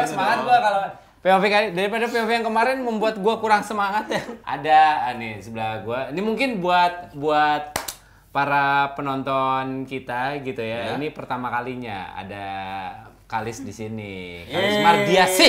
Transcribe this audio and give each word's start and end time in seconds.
Gua 0.00 0.08
gitu 0.08 0.12
semangat 0.16 0.38
gua 0.48 0.58
kalau 0.64 0.80
POV 1.20 1.44
kali 1.52 1.66
daripada 1.76 2.04
POV 2.08 2.30
yang 2.32 2.46
kemarin 2.48 2.76
membuat 2.80 3.14
gua 3.20 3.36
kurang 3.36 3.60
semangat 3.60 4.08
ya. 4.08 4.22
Ada 4.40 5.12
ah, 5.12 5.14
nih 5.20 5.36
sebelah 5.44 5.84
gua. 5.84 6.08
Ini 6.08 6.20
mungkin 6.24 6.64
buat 6.64 7.12
buat 7.12 7.76
para 8.32 8.96
penonton 8.96 9.84
kita 9.84 10.40
gitu 10.40 10.64
ya. 10.64 10.94
Ya. 10.94 10.96
Ini 10.96 11.12
pertama 11.12 11.52
kalinya 11.52 12.16
ada 12.16 12.48
Kalis 13.30 13.62
di 13.62 13.70
sini. 13.70 14.42
Kalis 14.50 14.74
Yeay. 14.74 14.82
Mardiasi. 14.82 15.48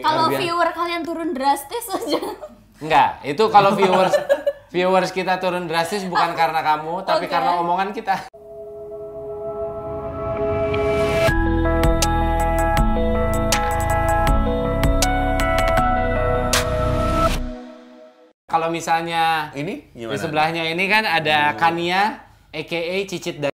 Kalau 0.00 0.32
viewer 0.32 0.72
kalian 0.72 1.04
turun 1.04 1.36
drastis 1.36 1.84
aja. 1.92 2.20
Enggak, 2.80 3.20
itu 3.20 3.44
kalau 3.52 3.74
viewers 3.78 4.16
viewers 4.72 5.12
kita 5.12 5.36
turun 5.36 5.68
drastis 5.68 6.08
bukan 6.08 6.32
karena 6.32 6.64
kamu, 6.64 7.04
tapi 7.04 7.28
karena 7.28 7.60
omongan 7.60 7.92
kita. 7.92 8.16
Kalau 18.62 18.78
misalnya 18.78 19.50
Ini 19.58 19.90
di 19.90 20.06
gimana? 20.06 20.22
sebelahnya 20.22 20.62
ini 20.70 20.86
kan 20.86 21.02
ada 21.02 21.58
Kania, 21.58 22.22
aka 22.54 22.78
Cicit 23.10 23.42
dan 23.42 23.50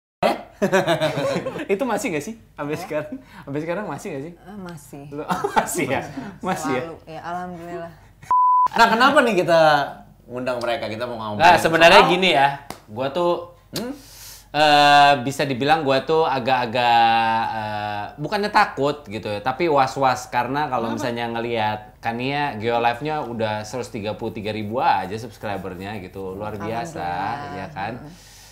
itu 1.72 1.80
masih 1.88 2.12
gak 2.12 2.24
sih? 2.28 2.36
Sampai 2.60 2.76
sekarang, 2.76 3.16
sampai 3.48 3.60
sekarang 3.64 3.86
masih 3.88 4.08
gak 4.12 4.24
sih? 4.28 4.34
Ah, 4.44 4.58
masih. 4.60 5.04
Lu, 5.16 5.24
masih 5.56 5.86
ya, 5.88 6.02
masih 6.44 6.72
ya. 6.76 6.82
Selalu. 6.84 6.96
Ya, 7.08 7.20
alhamdulillah. 7.24 7.92
Nah, 8.76 8.88
kenapa 8.92 9.18
nih 9.24 9.36
kita 9.48 9.62
ngundang 10.28 10.60
mereka? 10.60 10.92
Kita 10.92 11.04
mau 11.08 11.16
ngomong. 11.24 11.40
Nah, 11.40 11.56
sebenarnya 11.56 12.02
gini 12.12 12.30
ya. 12.36 12.68
Gua 12.92 13.08
tuh 13.08 13.56
Hmm? 13.80 13.96
Eh, 14.50 15.12
bisa 15.22 15.44
dibilang 15.44 15.82
gua 15.82 16.02
tuh 16.02 16.24
agak-agak 16.24 17.42
eh, 17.52 18.04
bukannya 18.16 18.50
takut 18.50 19.04
gitu 19.06 19.28
ya, 19.28 19.40
tapi 19.40 19.68
was-was 19.68 20.28
karena 20.28 20.66
kalau 20.68 20.90
misalnya 20.90 21.30
ngelihat 21.30 21.80
Kania 21.98 22.56
Geolive-nya 22.56 23.22
udah 23.22 23.62
133 23.62 24.50
ribu 24.50 24.78
aja 24.78 25.14
subscribernya 25.14 25.98
gitu. 26.00 26.34
Luar 26.34 26.56
biasa, 26.56 27.06
ya 27.54 27.68
kan? 27.70 27.94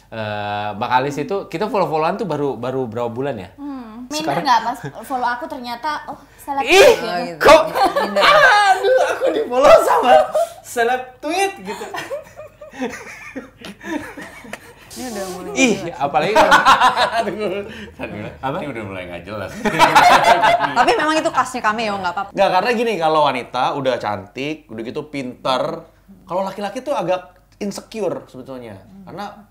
Eh, 0.07 0.69
Bakalis 0.75 1.17
itu 1.17 1.45
kita 1.45 1.65
follow-followan 1.65 2.15
tuh 2.15 2.25
baru 2.25 2.55
baru 2.55 2.85
berapa 2.85 3.09
bulan 3.09 3.35
ya? 3.35 3.49
Hmm. 3.55 4.05
Minder 4.05 4.37
nggak 4.37 4.59
pas 4.61 4.77
follow 5.02 5.25
aku 5.25 5.49
ternyata 5.49 5.97
oh 6.05 6.13
salah 6.37 6.61
Ih, 6.61 6.77
Oh, 6.77 7.17
gitu. 7.25 7.41
kok 7.41 7.61
aduh 8.13 9.02
aku 9.17 9.25
di 9.33 9.41
follow 9.49 9.75
sama 9.81 10.13
seleb 10.61 11.02
tweet 11.17 11.57
gitu. 11.57 11.85
Ini 14.95 15.07
udah 15.11 15.25
mulai. 15.35 15.53
Ih, 15.59 15.75
apalagi 15.91 16.33
kalau 16.39 16.55
Apa? 18.39 18.57
Ini 18.63 18.67
udah 18.71 18.83
mulai 18.88 19.03
nggak 19.11 19.23
jelas. 19.27 19.52
Tapi 20.79 20.91
memang 20.95 21.15
itu 21.19 21.29
khasnya 21.31 21.61
cameo, 21.61 21.99
nggak 21.99 22.13
apa-apa. 22.15 22.29
Nggak, 22.31 22.49
karena 22.55 22.69
gini, 22.71 22.93
kalau 22.95 23.19
wanita 23.27 23.63
udah 23.75 23.95
cantik, 23.99 24.71
udah 24.71 24.81
gitu 24.87 25.02
pinter. 25.11 25.83
Kalau 26.23 26.41
laki-laki 26.47 26.79
tuh 26.79 26.95
agak 26.95 27.35
insecure 27.59 28.23
sebetulnya. 28.31 28.79
Karena 29.03 29.45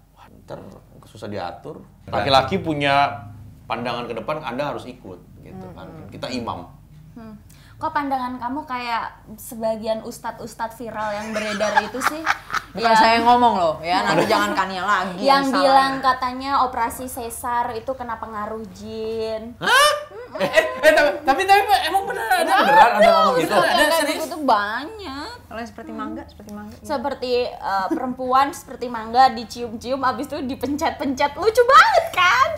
ntar 0.45 0.61
susah 1.05 1.29
diatur. 1.29 1.85
Laki-laki 2.09 2.57
punya 2.61 3.29
pandangan 3.69 4.09
ke 4.09 4.17
depan, 4.17 4.41
Anda 4.41 4.73
harus 4.73 4.89
ikut. 4.89 5.21
gitu 5.45 5.67
kan. 5.77 6.09
Kita 6.09 6.33
imam. 6.33 6.84
Hmm. 7.15 7.35
Kok 7.75 7.91
pandangan 7.91 8.39
kamu 8.39 8.61
kayak 8.65 9.05
sebagian 9.35 10.03
ustadz-ustadz 10.03 10.75
viral 10.75 11.11
yang 11.13 11.29
beredar 11.31 11.79
itu 11.81 11.99
sih? 12.01 12.23
Bukan 12.71 12.87
Yang- 12.87 12.99
saya 13.01 13.19
ngomong 13.21 13.55
loh, 13.55 13.75
ya. 13.81 13.99
Nanti 14.01 14.25
jangan 14.33 14.51
Kania 14.53 14.83
lagi. 14.83 15.19
yang 15.21 15.43
salah. 15.45 15.55
bilang 15.57 15.93
katanya 16.01 16.53
operasi 16.63 17.07
sesar 17.07 17.71
itu 17.73 17.91
kena 17.93 18.17
pengaruh 18.17 18.63
jin. 18.73 19.59
eh, 19.59 19.93
eh, 20.41 20.65
tapi, 20.81 21.11
tapi 21.23 21.43
tapi 21.45 21.61
emang 21.85 22.03
bener 22.05 22.27
ada 22.27 22.53
beneran 22.61 22.91
ada 22.93 23.07
ngomong 23.09 23.35
gitu. 23.39 23.55
Ada 23.55 23.85
serius 23.97 24.23
itu 24.25 24.39
banyak. 24.41 25.24
Kalau 25.55 25.63
yang 25.63 25.71
seperti 25.71 25.93
mangga, 25.95 26.23
seperti 26.27 26.51
mangga. 26.51 26.75
Seperti 26.83 27.33
eh, 27.47 27.87
perempuan 27.87 28.51
seperti 28.59 28.91
mangga 28.91 29.31
dicium-cium 29.31 30.03
abis 30.03 30.27
itu 30.27 30.43
dipencet-pencet 30.43 31.39
lucu 31.39 31.63
banget 31.63 32.07
kan? 32.11 32.49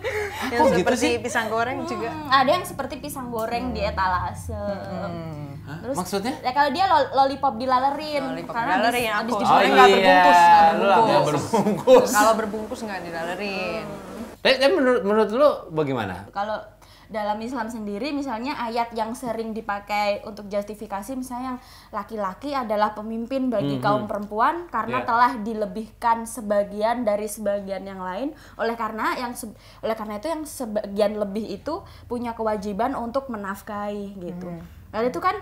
Yang 0.50 0.58
gitu 0.58 0.78
seperti 0.82 1.06
sih? 1.06 1.14
pisang 1.22 1.46
goreng 1.46 1.86
juga. 1.86 2.10
Hmm, 2.10 2.26
ada 2.26 2.50
yang 2.50 2.66
seperti 2.66 2.98
pisang 2.98 3.30
goreng 3.30 3.70
di 3.70 3.78
etalase. 3.78 4.50
Terus 5.78 5.94
Maksudnya? 5.94 6.34
Ya 6.42 6.50
kalau 6.50 6.74
dia 6.74 6.90
lo- 6.90 7.10
lollipop 7.14 7.54
dilalerin. 7.54 8.34
Lollipop 8.34 8.50
karena 8.50 8.72
habis- 8.72 8.82
dilalerin, 8.82 9.10
habis 9.12 9.30
aku. 9.30 9.38
di- 9.38 9.46
Soalnya 9.46 9.70
nggak 9.70 9.86
berbungkus, 9.86 10.40
nggak 10.40 10.72
berbungkus. 10.74 11.30
berbungkus. 11.30 12.10
Kalau 12.10 12.32
berbungkus 12.34 12.80
nggak 12.82 13.00
dilalerin. 13.06 13.84
Tapi, 14.40 14.54
tapi 14.56 14.72
menurut 14.74 15.02
menurut 15.04 15.28
lu 15.30 15.48
bagaimana? 15.70 16.14
Kalau 16.32 16.58
dalam 17.10 17.36
Islam 17.36 17.66
sendiri 17.66 18.10
misalnya 18.10 18.54
ayat 18.56 18.94
yang 18.94 19.12
sering 19.12 19.50
dipakai 19.50 20.22
untuk 20.22 20.46
justifikasi 20.46 21.12
misalnya 21.12 21.46
yang 21.50 21.60
laki-laki 21.90 22.54
adalah 22.54 22.94
pemimpin 22.94 23.50
bagi 23.50 23.82
kaum 23.82 24.06
perempuan 24.06 24.64
karena 24.68 25.02
Ya. 25.02 25.04
telah 25.04 25.32
dilebihkan 25.36 26.22
sebagian 26.24 27.02
dari 27.02 27.26
sebagian 27.26 27.82
yang 27.82 27.98
lain 27.98 28.30
oleh 28.54 28.74
karena 28.74 29.18
yang 29.18 29.34
se- 29.34 29.50
oleh 29.80 29.92
karena 29.92 30.16
itu 30.16 30.30
yang 30.30 30.42
sebagian 30.44 31.12
lebih 31.16 31.50
itu 31.50 31.74
punya 32.06 32.30
kewajiban 32.32 32.94
untuk 32.94 33.26
menafkahi 33.26 34.14
gitu. 34.16 34.46
Dan 34.88 35.02
itu 35.04 35.18
kan 35.18 35.34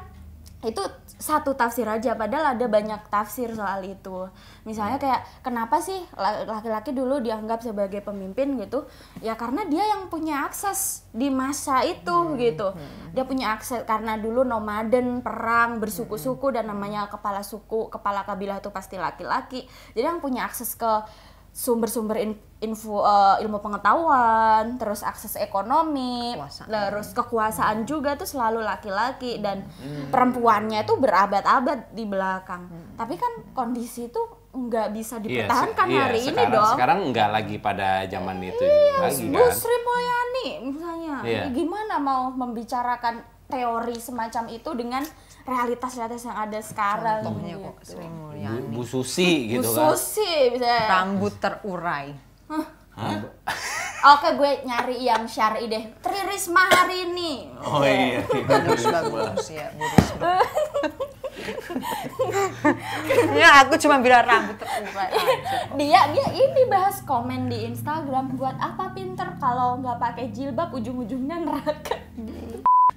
itu 0.59 0.83
satu 1.07 1.55
tafsir 1.55 1.87
aja 1.87 2.19
padahal 2.19 2.59
ada 2.59 2.67
banyak 2.67 3.07
tafsir 3.07 3.47
soal 3.55 3.79
itu. 3.87 4.27
Misalnya 4.67 4.99
kayak 4.99 5.23
kenapa 5.47 5.79
sih 5.79 6.03
la- 6.19 6.43
laki-laki 6.47 6.91
dulu 6.91 7.23
dianggap 7.23 7.63
sebagai 7.63 8.03
pemimpin 8.03 8.59
gitu? 8.59 8.83
Ya 9.23 9.39
karena 9.39 9.63
dia 9.71 9.87
yang 9.87 10.11
punya 10.11 10.43
akses 10.43 11.07
di 11.15 11.31
masa 11.31 11.87
itu 11.87 12.35
gitu. 12.39 12.75
dia 13.15 13.23
punya 13.23 13.55
akses 13.55 13.87
karena 13.87 14.19
dulu 14.19 14.43
nomaden 14.43 15.23
perang 15.23 15.79
bersuku-suku 15.79 16.55
dan 16.55 16.67
namanya 16.67 17.07
kepala 17.07 17.43
suku 17.47 17.87
kepala 17.91 18.27
kabilah 18.27 18.59
itu 18.59 18.75
pasti 18.75 18.99
laki-laki. 18.99 19.63
Jadi 19.95 20.07
yang 20.07 20.19
punya 20.19 20.43
akses 20.47 20.75
ke 20.75 21.07
sumber-sumber 21.51 22.17
in- 22.17 22.39
info 22.59 23.01
eh, 23.01 23.43
ilmu 23.43 23.59
pengetahuan, 23.59 24.77
terus 24.77 25.01
akses 25.01 25.35
ekonomi, 25.35 26.35
Kekuasaan. 26.35 26.67
terus 26.69 27.09
kekuasaan 27.13 27.79
juga 27.83 28.15
tuh 28.15 28.27
selalu 28.27 28.61
laki-laki 28.61 29.39
dan 29.39 29.63
perempuannya 30.07 30.83
itu 30.83 30.95
berabad-abad 30.95 31.93
di 31.93 32.03
belakang. 32.03 32.67
Tapi 32.95 33.15
kan 33.15 33.33
kondisi 33.53 34.07
itu 34.07 34.19
nggak 34.49 34.89
bisa 34.91 35.19
dipertahankan 35.19 35.87
se- 35.87 35.93
iya, 35.93 36.03
hari 36.03 36.21
ini 36.21 36.33
sekarang, 36.33 36.51
dong. 36.53 36.73
Sekarang 36.73 36.99
nggak 37.07 37.29
lagi 37.31 37.57
pada 37.59 37.89
zaman 38.05 38.37
itu 38.41 38.65
lagi 38.99 39.25
Bu 39.29 39.39
kan. 39.39 39.53
Sri 39.53 39.77
Mulyani 39.79 40.49
misalnya, 40.65 41.17
Iya. 41.23 41.43
gimana 41.49 41.95
mau 41.97 42.27
membicarakan 42.29 43.23
teori 43.49 43.97
semacam 43.97 44.45
itu 44.53 44.71
dengan 44.77 45.03
realitas-realitas 45.49 46.29
yang 46.29 46.37
ada 46.37 46.61
sekarang? 46.61 47.25
Contohnya 47.25 47.57
gitu. 47.57 47.67
kok 47.73 47.77
Sri 47.83 48.05
Bu, 48.05 48.13
Mulyani. 48.13 48.69
Bu 48.77 48.83
Susi 48.85 49.49
Bu 49.49 49.53
gitu 49.59 49.69
kan. 49.73 49.97
Susi 49.97 50.33
misalnya. 50.53 50.85
Rambut 50.87 51.35
terurai. 51.41 52.09
Oke, 53.99 54.29
gue 54.39 54.51
nyari 54.63 55.03
yang 55.03 55.27
syari 55.27 55.67
deh. 55.67 55.85
Tri 55.99 56.21
Risma 56.29 56.71
hari 56.71 57.11
ini. 57.11 57.51
Oh 57.65 57.83
iya. 57.83 58.23
Bagus 58.47 58.87
bagus 58.87 59.51
ya, 59.51 59.73
Bu 59.75 59.83
Risma. 59.83 60.39
ya 63.41 63.65
aku 63.65 63.79
cuma 63.81 63.99
bilang 64.05 64.27
rambut 64.27 64.61
terurai. 64.61 65.11
Dia 65.81 66.13
dia 66.13 66.27
ini 66.35 66.63
bahas 66.69 67.01
komen 67.03 67.49
di 67.49 67.65
Instagram 67.73 68.37
buat 68.37 68.59
apa 68.61 68.93
pinter 68.93 69.35
kalau 69.41 69.81
nggak 69.81 69.99
pakai 69.99 70.31
jilbab 70.35 70.71
ujung-ujungnya 70.75 71.43
neraka. 71.43 71.97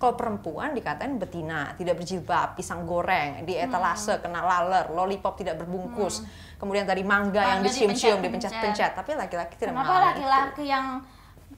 Kalau 0.02 0.18
perempuan 0.18 0.74
dikatain 0.74 1.22
betina, 1.22 1.78
tidak 1.78 2.02
berjilbab, 2.02 2.58
pisang 2.58 2.90
goreng, 2.90 3.46
di 3.46 3.54
etalase, 3.54 4.18
kena 4.18 4.42
laler, 4.42 4.90
lollipop 4.90 5.38
tidak 5.38 5.62
berbungkus. 5.62 6.26
Kemudian 6.58 6.90
tadi 6.90 7.06
mangga 7.06 7.54
yang 7.54 7.62
dicium-cium, 7.62 8.18
dipencet-pencet. 8.18 8.98
Tapi 8.98 9.14
laki-laki 9.14 9.62
tidak 9.62 9.78
Kenapa 9.78 10.18
laki-laki 10.18 10.66
yang 10.66 11.06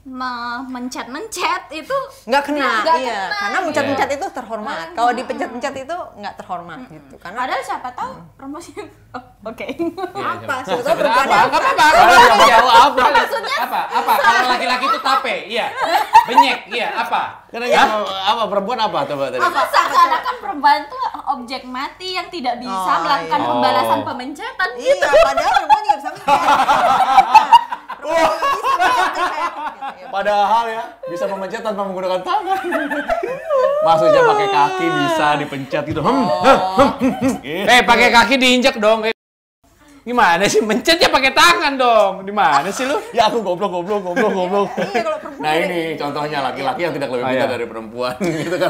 me- 0.04 0.60
mencet-mencet 0.66 1.62
itu 1.70 1.96
nggak 2.24 2.42
kena, 2.42 2.84
Nggak 2.84 2.96
iya. 2.98 3.12
kena, 3.24 3.32
Karena 3.34 3.56
gitu. 3.56 3.66
mencet-mencet 3.66 4.10
itu 4.12 4.26
terhormat. 4.30 4.68
Nggak 4.76 4.92
Kalau 4.94 5.08
kena. 5.08 5.18
dipencet-pencet 5.18 5.74
itu 5.80 5.96
nggak 6.14 6.34
terhormat 6.36 6.78
gitu. 6.86 7.14
Karena 7.16 7.38
Padahal 7.40 7.62
siapa 7.62 7.88
tahu 7.90 8.12
promosi. 8.34 8.70
Oh, 9.14 9.22
Oke. 9.46 9.62
apa? 10.10 10.66
Sebetulnya 10.66 10.90
Apa? 10.90 10.98
perempuan 10.98 11.22
Apa? 11.22 11.36
yang- 11.38 11.46
Apa? 11.46 11.70
Apa? 11.70 12.42
Jauh 12.42 12.70
apa? 12.74 13.02
Apa? 13.62 13.80
Apa? 13.94 14.12
Kalau 14.18 14.48
laki-laki 14.50 14.84
itu 14.84 14.98
tape, 14.98 15.34
iya. 15.46 15.66
Benyek, 16.26 16.58
iya. 16.66 16.88
Apa? 16.98 17.46
Karena 17.46 17.94
apa 18.26 18.42
perempuan 18.50 18.74
apa 18.76 19.06
coba 19.06 19.30
tadi? 19.30 19.38
Apa 19.38 19.60
seakan-akan 19.64 20.34
perempuan 20.36 20.82
itu 20.82 20.98
objek 21.30 21.62
mati 21.62 22.08
yang 22.12 22.26
tidak 22.26 22.58
bisa 22.58 22.74
Oh, 22.92 23.00
melakukan 23.00 23.38
iya. 23.38 23.46
pembalasan 23.46 23.98
Oh. 23.98 24.04
pemencetan 24.04 24.70
Iya, 24.74 24.82
gitu. 24.90 25.06
padahal 25.22 25.50
perempuan 25.54 25.82
juga 25.84 25.96
bisa 25.96 26.10
mencet. 28.04 28.32
Gitu. 29.94 30.08
Padahal 30.10 30.64
ya 30.70 30.84
bisa 31.08 31.24
memencet 31.26 31.62
tanpa 31.64 31.82
menggunakan 31.82 32.20
tangan. 32.22 32.62
Maksudnya 33.84 34.22
pakai 34.24 34.48
kaki 34.48 34.86
bisa 34.86 35.26
dipencet 35.40 35.84
gitu. 35.88 36.00
Hmm, 36.00 36.24
hmm, 36.24 36.58
hmm, 37.00 37.12
hmm. 37.42 37.64
Eh, 37.68 37.82
pakai 37.82 38.08
kaki 38.12 38.34
diinjek 38.38 38.78
dong. 38.78 39.10
Gimana 40.04 40.44
sih 40.44 40.60
mencetnya 40.60 41.08
pakai 41.08 41.32
tangan 41.32 41.80
dong? 41.80 42.28
Di 42.28 42.32
mana 42.32 42.68
sih 42.68 42.84
lu? 42.84 43.00
Ya 43.16 43.32
aku 43.32 43.40
goblok, 43.40 43.72
goblok, 43.72 44.04
goblok, 44.04 44.32
goblok. 44.36 44.68
Iya 44.76 45.00
kalau 45.00 45.16
perempuan 45.16 45.40
Nah 45.40 45.52
ini 45.56 45.80
contohnya 45.96 46.38
laki-laki 46.44 46.80
yang 46.84 46.92
tidak 46.92 47.08
lebih 47.08 47.24
Oh, 47.24 47.30
pintar 47.32 47.48
iya. 47.48 47.54
dari 47.56 47.64
perempuan 47.64 48.14
gitu 48.44 48.56
kan. 48.60 48.68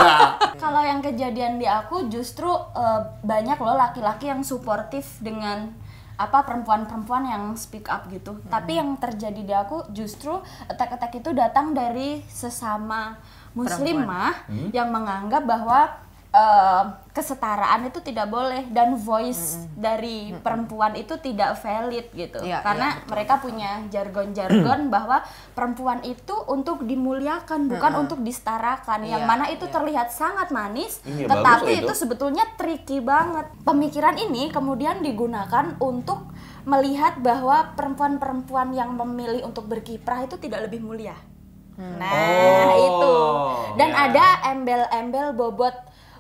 Kalau 0.55 0.83
yang 0.87 1.03
kejadian 1.03 1.59
di 1.59 1.67
aku 1.67 2.07
justru 2.07 2.47
eh, 2.79 3.01
banyak 3.27 3.59
loh 3.59 3.75
laki-laki 3.75 4.31
yang 4.31 4.47
suportif 4.47 5.19
dengan 5.19 5.75
apa 6.15 6.47
perempuan-perempuan 6.47 7.27
yang 7.27 7.45
speak 7.59 7.91
up 7.91 8.07
gitu. 8.11 8.39
Tapi 8.47 8.79
yang 8.79 8.95
terjadi 8.99 9.41
di 9.43 9.55
aku 9.55 9.91
justru 9.91 10.39
attack-attack 10.71 11.19
itu 11.19 11.35
datang 11.35 11.75
dari 11.75 12.23
sesama 12.31 13.19
muslimah 13.55 14.51
yang 14.75 14.91
menganggap 14.91 15.43
bahwa 15.47 16.04
eh, 16.35 16.83
kesetaraan 17.15 17.87
itu 17.87 18.03
tidak 18.03 18.27
boleh 18.27 18.67
dan 18.75 18.99
voice 18.99 19.71
dari 19.79 20.35
perempuan 20.35 20.99
itu 20.99 21.15
tidak 21.23 21.55
valid 21.63 22.11
gitu. 22.11 22.43
Iya, 22.43 22.59
Karena 22.59 22.99
betul. 22.99 23.07
mereka 23.15 23.35
punya 23.39 23.71
jargon-jargon 23.87 24.91
bahwa 24.91 25.23
perempuan 25.55 26.03
itu 26.03 26.35
untuk 26.51 26.83
dimuliakan 26.83 27.71
bukan 27.71 27.93
untuk 28.03 28.19
disetarakan. 28.21 29.07
Yang 29.07 29.23
Iya, 29.23 29.31
mana 29.31 29.45
itu 29.47 29.63
iya. 29.63 29.75
terlihat 29.79 30.09
sangat 30.11 30.51
manis, 30.51 30.99
tetapi 31.07 31.71
itu. 31.79 31.87
itu. 31.87 31.93
sebetulnya 31.95 32.43
tricky 32.59 32.99
banget. 32.99 33.47
Pemikiran 33.63 34.19
ini 34.19 34.51
kemudian 34.51 35.07
digunakan 35.07 35.79
untuk 35.79 36.35
melihat 36.67 37.23
bahwa 37.23 37.79
perempuan-perempuan 37.79 38.75
yang 38.75 38.91
memilih 38.99 39.47
untuk 39.47 39.71
berkiprah 39.71 40.27
itu 40.27 40.35
tidak 40.43 40.67
lebih 40.67 40.83
mulia. 40.83 41.15
Nah, 41.75 42.11
Oh, 42.11 42.75
itu. 42.75 43.15
Dan 43.79 43.91
ya. 43.91 44.07
ada 44.11 44.27
embel-embel 44.51 45.35
bobot 45.35 45.75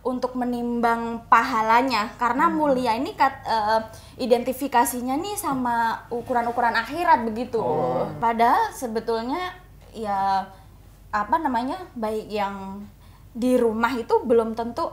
untuk 0.04 0.36
menimbang 0.36 1.24
pahalanya 1.32 2.12
karena 2.20 2.52
mulia 2.52 2.92
ini 2.92 3.16
kat, 3.16 3.40
eh, 3.48 3.80
identifikasinya 4.20 5.16
nih 5.16 5.34
sama 5.40 6.04
ukuran-ukuran 6.12 6.76
akhirat 6.76 7.24
begitu. 7.24 7.58
Padahal 8.20 8.68
sebetulnya 8.76 9.56
ya 9.96 10.44
apa 11.08 11.36
namanya 11.40 11.80
baik 11.96 12.28
yang 12.28 12.84
di 13.32 13.56
rumah 13.56 13.90
itu 13.96 14.22
belum 14.22 14.52
tentu 14.52 14.92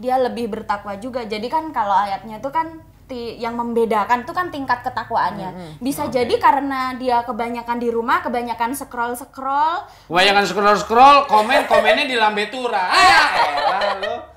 dia 0.00 0.16
lebih 0.16 0.48
bertakwa 0.48 0.96
juga. 0.96 1.28
Jadi 1.28 1.52
kan 1.52 1.68
kalau 1.76 1.94
ayatnya 1.94 2.40
itu 2.40 2.48
kan 2.48 2.80
yang 3.14 3.54
membedakan 3.54 4.26
itu 4.26 4.32
kan 4.34 4.50
tingkat 4.50 4.82
ketakwaannya. 4.82 5.78
Bisa 5.78 6.10
jadi 6.10 6.34
karena 6.42 6.98
dia 6.98 7.22
kebanyakan 7.22 7.78
di 7.78 7.88
rumah, 7.94 8.18
kebanyakan 8.24 8.74
scroll-scroll, 8.74 10.10
Kebanyakan 10.10 10.44
scroll-scroll, 10.48 11.16
komen 11.30 11.70
komennya 11.70 12.10
di 12.10 12.16
lambe 12.18 12.50
tura. 12.50 12.90
Ah, 12.90 13.26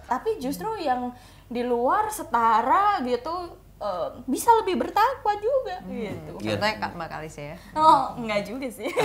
tapi 0.05 0.37
justru 0.37 0.69
yang 0.77 1.13
di 1.49 1.65
luar 1.65 2.13
setara 2.13 3.01
gitu 3.01 3.57
eh, 3.79 4.07
bisa 4.27 4.49
lebih 4.59 4.75
bertakwa 4.77 5.33
juga 5.35 5.75
gitu. 5.87 6.31
Iya. 6.39 6.55
Contohnya 6.55 6.75
Kak 6.77 6.91
Mbak 6.93 7.09
Kalis 7.09 7.35
ya. 7.35 7.55
Oh, 7.73 8.13
enggak 8.15 8.41
juga 8.43 8.67
sih. 8.67 8.91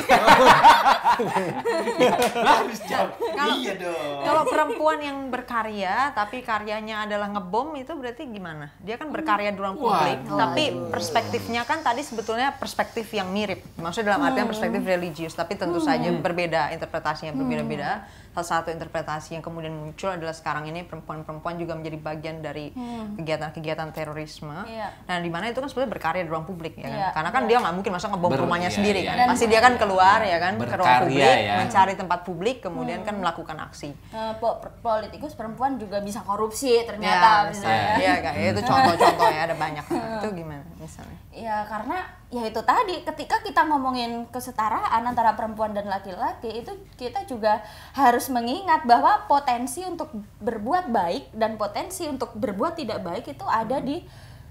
Kalau 3.35 3.55
Iya 3.55 3.75
dong. 3.79 4.19
kalau 4.25 4.43
perempuan 4.47 4.99
yang 5.01 5.19
berkarya 5.29 6.11
tapi 6.13 6.41
karyanya 6.41 7.07
adalah 7.07 7.29
ngebom 7.31 7.75
itu 7.77 7.93
berarti 7.95 8.27
gimana? 8.27 8.71
Dia 8.81 8.97
kan 8.97 9.11
berkarya 9.11 9.53
di 9.53 9.59
ruang 9.59 9.77
publik, 9.77 10.21
Waduh. 10.27 10.39
tapi 10.39 10.65
perspektifnya 10.91 11.63
kan 11.65 11.81
tadi 11.81 12.03
sebetulnya 12.03 12.55
perspektif 12.57 13.09
yang 13.11 13.31
mirip. 13.31 13.63
Maksudnya 13.77 14.15
dalam 14.15 14.23
artian 14.27 14.47
perspektif 14.47 14.83
religius, 14.83 15.35
tapi 15.35 15.55
tentu 15.55 15.79
saja 15.79 16.09
berbeda 16.11 16.73
interpretasinya 16.73 17.33
berbeda-beda. 17.35 18.05
Salah 18.35 18.67
satu 18.67 18.75
interpretasi 18.75 19.39
yang 19.39 19.47
kemudian 19.47 19.71
muncul 19.71 20.11
adalah 20.11 20.35
sekarang 20.35 20.67
ini 20.67 20.83
perempuan-perempuan 20.83 21.55
juga 21.55 21.79
menjadi 21.79 21.99
bagian 22.03 22.43
dari 22.43 22.75
kegiatan-kegiatan 23.15 23.95
terorisme. 23.95 24.67
Iya. 24.67 24.91
Nah, 25.07 25.23
di 25.23 25.31
mana 25.31 25.55
itu 25.55 25.63
kan 25.63 25.71
sebenarnya 25.71 25.93
berkarya 25.95 26.23
di 26.27 26.31
ruang 26.35 26.43
publik 26.43 26.75
ya 26.75 26.91
kan? 26.91 26.99
Iya, 26.99 27.09
Karena 27.15 27.31
kan 27.31 27.43
iya. 27.45 27.49
dia 27.49 27.57
nggak 27.63 27.75
mungkin 27.79 27.93
masa 27.95 28.07
ngebom 28.11 28.31
Ber- 28.35 28.43
rumahnya 28.43 28.71
iya, 28.71 28.77
sendiri 28.77 29.01
iya. 29.07 29.09
kan. 29.15 29.17
Dan- 29.23 29.31
Pasti 29.31 29.47
dia 29.47 29.61
kan 29.63 29.75
keluar 29.79 30.19
ya 30.21 30.39
kan 30.43 30.53
ke 30.59 30.67
ruang 30.67 30.75
Berkarya 30.75 30.99
publik, 31.07 31.37
ya. 31.47 31.55
mencari 31.63 31.95
tempat 31.95 32.19
publik, 32.27 32.57
kemudian 32.59 33.01
kan 33.07 33.15
melakukan 33.15 33.57
aksi. 33.71 33.91
Eh, 33.95 34.33
po- 34.43 34.59
politikus 34.83 35.39
perempuan 35.39 35.79
juga 35.79 36.03
bisa 36.03 36.19
korupsi 36.27 36.83
ternyata 36.83 37.47
ya, 37.47 37.55
misalnya. 37.55 37.87
Iya, 38.03 38.15
kayak 38.19 38.51
itu 38.51 38.61
contoh-contoh 38.67 39.29
ya 39.31 39.43
ada 39.47 39.55
banyak. 39.55 39.85
itu 40.19 40.29
gimana 40.35 40.67
misalnya? 40.83 41.19
Ya 41.31 41.63
karena 41.71 42.03
ya 42.35 42.51
itu 42.51 42.59
tadi 42.67 43.07
ketika 43.07 43.39
kita 43.47 43.63
ngomongin 43.71 44.27
kesetaraan 44.27 45.07
antara 45.07 45.39
perempuan 45.39 45.71
dan 45.71 45.87
laki-laki 45.87 46.67
itu 46.67 46.75
kita 46.99 47.23
juga 47.31 47.63
harus 47.95 48.27
mengingat 48.27 48.83
bahwa 48.83 49.23
potensi 49.31 49.87
untuk 49.87 50.11
berbuat 50.43 50.91
baik 50.91 51.31
dan 51.31 51.55
potensi 51.55 52.11
untuk 52.11 52.35
berbuat 52.35 52.75
tidak 52.75 53.07
baik 53.07 53.31
itu 53.31 53.47
ada 53.47 53.79
di 53.79 54.03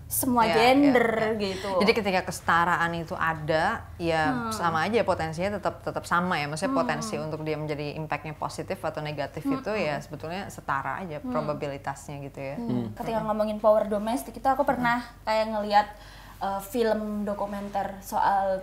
semua 0.08 0.46
Ya, 0.46 0.54
gender 0.54 1.10
ya, 1.10 1.26
ya. 1.34 1.42
gitu. 1.42 1.72
Jadi 1.82 1.92
ketika 1.98 2.22
kesetaraan 2.22 2.92
itu 2.94 3.18
ada, 3.18 3.82
ya 3.98 4.54
sama 4.54 4.86
aja 4.86 5.02
potensinya 5.02 5.58
tetap 5.58 5.82
tetap 5.82 6.06
sama 6.06 6.38
ya. 6.38 6.46
Maksudnya 6.46 6.76
potensi 6.76 7.18
untuk 7.18 7.42
dia 7.42 7.58
menjadi 7.58 7.98
impactnya 7.98 8.38
positif 8.38 8.78
atau 8.86 9.02
negatif 9.02 9.42
itu 9.42 9.72
ya 9.74 9.98
sebetulnya 9.98 10.54
setara 10.54 11.02
aja 11.02 11.18
probabilitasnya 11.18 12.22
gitu 12.30 12.40
ya. 12.40 12.56
ketika 12.94 13.26
ngomongin 13.26 13.58
power 13.58 13.90
domestik 13.90 14.38
itu 14.38 14.46
aku 14.46 14.62
pernah 14.62 15.02
kayak 15.26 15.50
ngelihat 15.50 15.88
uh, 16.44 16.60
film 16.60 17.24
dokumenter 17.24 17.96
soal 18.04 18.60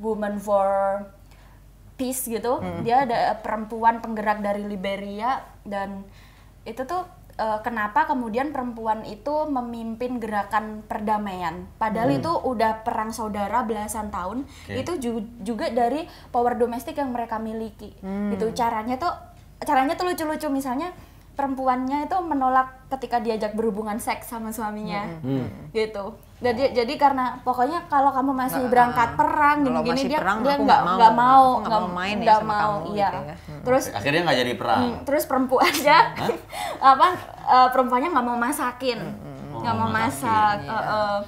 woman 0.00 0.40
for 0.40 1.04
peace 1.94 2.24
gitu 2.24 2.64
dia 2.80 3.04
ada 3.04 3.36
perempuan 3.36 4.00
penggerak 4.00 4.40
dari 4.40 4.64
Liberia 4.64 5.44
dan 5.68 6.08
itu 6.64 6.88
tuh 6.88 7.04
uh, 7.36 7.60
kenapa 7.60 8.04
kemudian 8.04 8.52
perempuan 8.52 9.04
itu 9.04 9.48
memimpin 9.48 10.16
gerakan 10.16 10.84
perdamaian? 10.84 11.68
Padahal 11.76 12.12
itu 12.20 12.32
udah 12.32 12.84
perang 12.84 13.12
saudara 13.12 13.64
belasan 13.64 14.08
tahun 14.08 14.44
itu 14.76 14.92
ju- 14.96 15.28
juga 15.40 15.68
dari 15.68 16.04
power 16.28 16.56
domestik 16.56 16.96
yang 16.96 17.12
mereka 17.12 17.36
miliki. 17.36 17.92
Itu 18.32 18.52
caranya 18.52 18.96
tuh 18.96 19.12
caranya 19.60 19.96
tuh 19.96 20.08
lucu-lucu. 20.08 20.48
Misalnya 20.48 20.92
perempuannya 21.40 22.04
itu 22.04 22.16
menolak 22.20 22.68
ketika 22.92 23.16
diajak 23.16 23.56
berhubungan 23.56 23.96
seks 23.96 24.28
sama 24.28 24.52
suaminya 24.52 25.08
gitu 25.72 26.12
jadi 26.36 26.72
jadi 26.72 26.92
karena 26.96 27.40
pokoknya 27.40 27.88
kalau 27.88 28.12
kamu 28.12 28.32
masih 28.34 28.60
Nggak, 28.60 28.72
berangkat 28.72 29.08
perang 29.14 29.56
gini-gini 29.60 29.92
masih 29.92 30.08
dia 30.08 30.20
perang, 30.20 30.38
dia 30.40 30.48
nggak 30.50 30.60
nggak 30.64 30.80
nggak 30.96 31.12
mau. 31.12 31.44
mau 31.48 31.60
nggak 31.60 31.80
mau 31.80 31.90
main 31.90 32.16
ya 32.16 32.24
nggak 32.24 32.38
sama 32.38 32.48
mau, 32.50 32.60
kamu 32.60 32.84
iya 32.90 33.08
gitu 33.08 33.20
ya. 33.20 33.36
Hmm. 33.36 33.60
terus 33.60 33.84
Akhirnya 33.90 34.20
nggak 34.24 34.38
jadi 34.38 34.52
perang. 34.56 34.80
Hmm, 34.80 34.96
terus 35.04 35.24
perempuannya 35.24 35.98
apa 36.92 37.08
eh, 37.44 37.68
perempuannya 37.72 38.08
nggak 38.08 38.26
mau 38.26 38.38
masakin 38.38 39.00
nggak 39.50 39.74
mau 39.76 39.88
Oh, 39.88 39.92
masak 39.92 40.54
iya. 40.60 40.72
eh, 40.72 40.84
eh. 40.92 41.18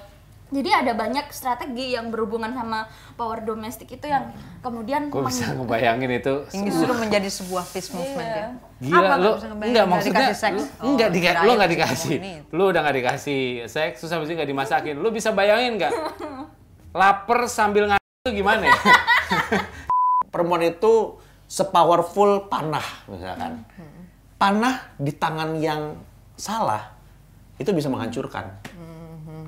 Jadi 0.52 0.84
ada 0.84 0.92
banyak 0.92 1.32
strategi 1.32 1.96
yang 1.96 2.12
berhubungan 2.12 2.52
sama 2.52 2.84
power 3.16 3.40
domestik 3.40 3.88
itu 3.88 4.04
yang 4.04 4.28
kemudian 4.60 5.08
Gue 5.08 5.24
bisa 5.24 5.56
ngebayangin 5.56 6.12
itu. 6.12 6.34
Yang 6.52 6.64
justru 6.68 6.92
menjadi 6.92 7.28
sebuah 7.32 7.64
peace 7.72 7.90
movement 7.90 8.28
Iya. 8.28 8.36
ya. 8.36 8.48
Gila 8.78 8.98
Apa 9.00 9.14
lu 9.16 9.30
enggak 9.32 9.66
Nggak 9.72 9.86
maksudnya 9.88 10.20
dikasih 10.28 10.36
seks? 10.38 10.60
lu 10.60 10.64
Oh, 10.78 10.90
enggak 10.92 11.10
dika, 11.10 11.30
lu 11.40 11.50
enggak 11.56 11.70
dikasih. 11.72 12.16
Lu 12.52 12.62
udah 12.68 12.80
enggak 12.84 12.96
dikasih 13.00 13.40
seks 13.64 13.96
terus 13.98 14.12
habis 14.12 14.28
enggak 14.28 14.46
dimasakin. 14.46 14.94
Lu 15.00 15.08
bisa 15.08 15.32
bayangin 15.32 15.80
enggak? 15.80 15.92
Laper 16.92 17.48
sambil 17.56 17.88
ngaduk 17.88 18.20
itu 18.22 18.30
gimana 18.38 18.68
ya? 18.68 18.76
Perempuan 20.32 20.62
itu 20.62 21.16
sepowerful 21.44 22.46
panah 22.46 22.84
misalkan. 23.04 23.64
Panah 24.36 24.94
di 24.94 25.10
tangan 25.10 25.56
yang 25.56 25.96
salah 26.34 26.92
itu 27.56 27.70
bisa 27.70 27.88
menghancurkan. 27.88 28.61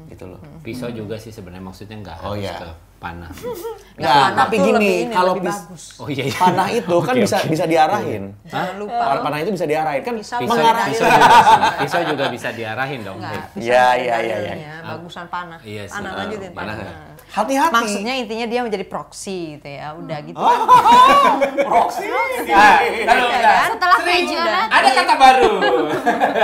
Gitu 0.06 0.24
loh. 0.26 0.40
Pisau 0.60 0.90
juga 0.90 1.16
sih 1.16 1.30
sebenarnya 1.30 1.64
maksudnya 1.64 1.96
enggak 1.96 2.16
Oh, 2.20 2.32
harus 2.32 2.44
iya. 2.44 2.56
ke 2.58 2.68
panah. 2.96 3.30
Nggak, 3.94 4.10
panah 4.10 4.34
tapi 4.34 4.56
gini, 4.58 4.92
kalau 5.08 5.32
bagus. 5.36 5.84
Oh 5.96 6.08
iya 6.08 6.26
iya. 6.26 6.34
panah 6.34 6.66
itu 6.68 6.96
kan 7.06 7.14
Oke, 7.14 7.22
bisa 7.22 7.38
bisa 7.44 7.64
diarahin. 7.64 8.34
Jangan 8.44 8.74
lupa. 8.76 8.98
Panah, 8.98 9.22
panah 9.22 9.38
itu 9.38 9.50
bisa 9.52 9.66
diarahin 9.66 10.00
kan 10.00 10.14
Pisau 10.14 10.38
Pisau, 10.38 10.50
mengarah. 10.50 10.86
pisau, 10.86 11.06
juga, 11.06 11.30
pisau 11.78 12.02
juga 12.04 12.24
bisa 12.28 12.48
diarahin 12.50 13.00
dong. 13.00 13.18
Iya, 13.54 13.84
iya, 13.94 14.16
iya, 14.18 14.36
dalilnya, 14.36 14.54
iya. 14.56 14.74
Bagusan 14.84 15.26
panah. 15.28 15.58
Iya 15.60 15.82
sih. 15.84 15.94
Panah 15.94 16.10
Ah, 16.10 16.18
lanjutin. 16.18 16.50
panah. 16.50 16.74
Nah. 16.74 17.12
Hati-hati. 17.24 17.74
Maksudnya 17.74 18.14
intinya 18.16 18.46
dia 18.46 18.60
menjadi 18.62 18.84
proxy 18.84 19.58
gitu 19.58 19.68
ya. 19.68 19.90
Udah 19.92 20.18
gitu 20.22 20.38
Oh. 20.40 20.54
kan. 20.54 21.34
proxy. 21.60 22.06
Ah, 22.48 22.78
Iya 22.80 23.04
nah, 23.06 23.66
setelah 23.68 23.96
pelajaran 23.98 24.66
ada 24.70 24.90
kata 24.92 25.14
baru 25.16 25.52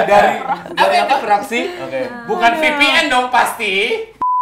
dari 0.03 0.35
apa 0.75 0.93
itu 0.93 1.17
proxy? 1.21 1.61
Oke. 1.79 2.01
Bukan 2.27 2.53
VPN 2.59 3.05
dong 3.07 3.27
pasti. 3.29 3.75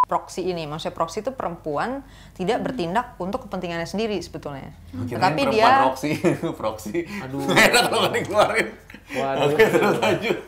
Proxy 0.08 0.48
ini, 0.48 0.64
maksudnya 0.64 0.96
proxy 0.96 1.20
itu 1.20 1.30
perempuan 1.36 2.00
tidak 2.32 2.64
bertindak 2.64 3.20
untuk 3.20 3.44
kepentingannya 3.44 3.84
sendiri 3.84 4.16
sebetulnya. 4.24 4.72
Tetapi 4.90 5.44
perempuan 5.44 5.52
dia 5.52 5.84
proxy, 5.84 6.10
proxy. 6.60 6.98
Aduh. 7.28 7.44
Nggak 7.44 7.64
enak 7.68 7.82
kalau 7.92 8.00
nggak 8.08 8.14
dikeluarin. 8.16 8.68
Waduh. 9.12 9.46
Oke, 9.52 9.64
terus 9.68 9.96
lanjut. 10.00 10.38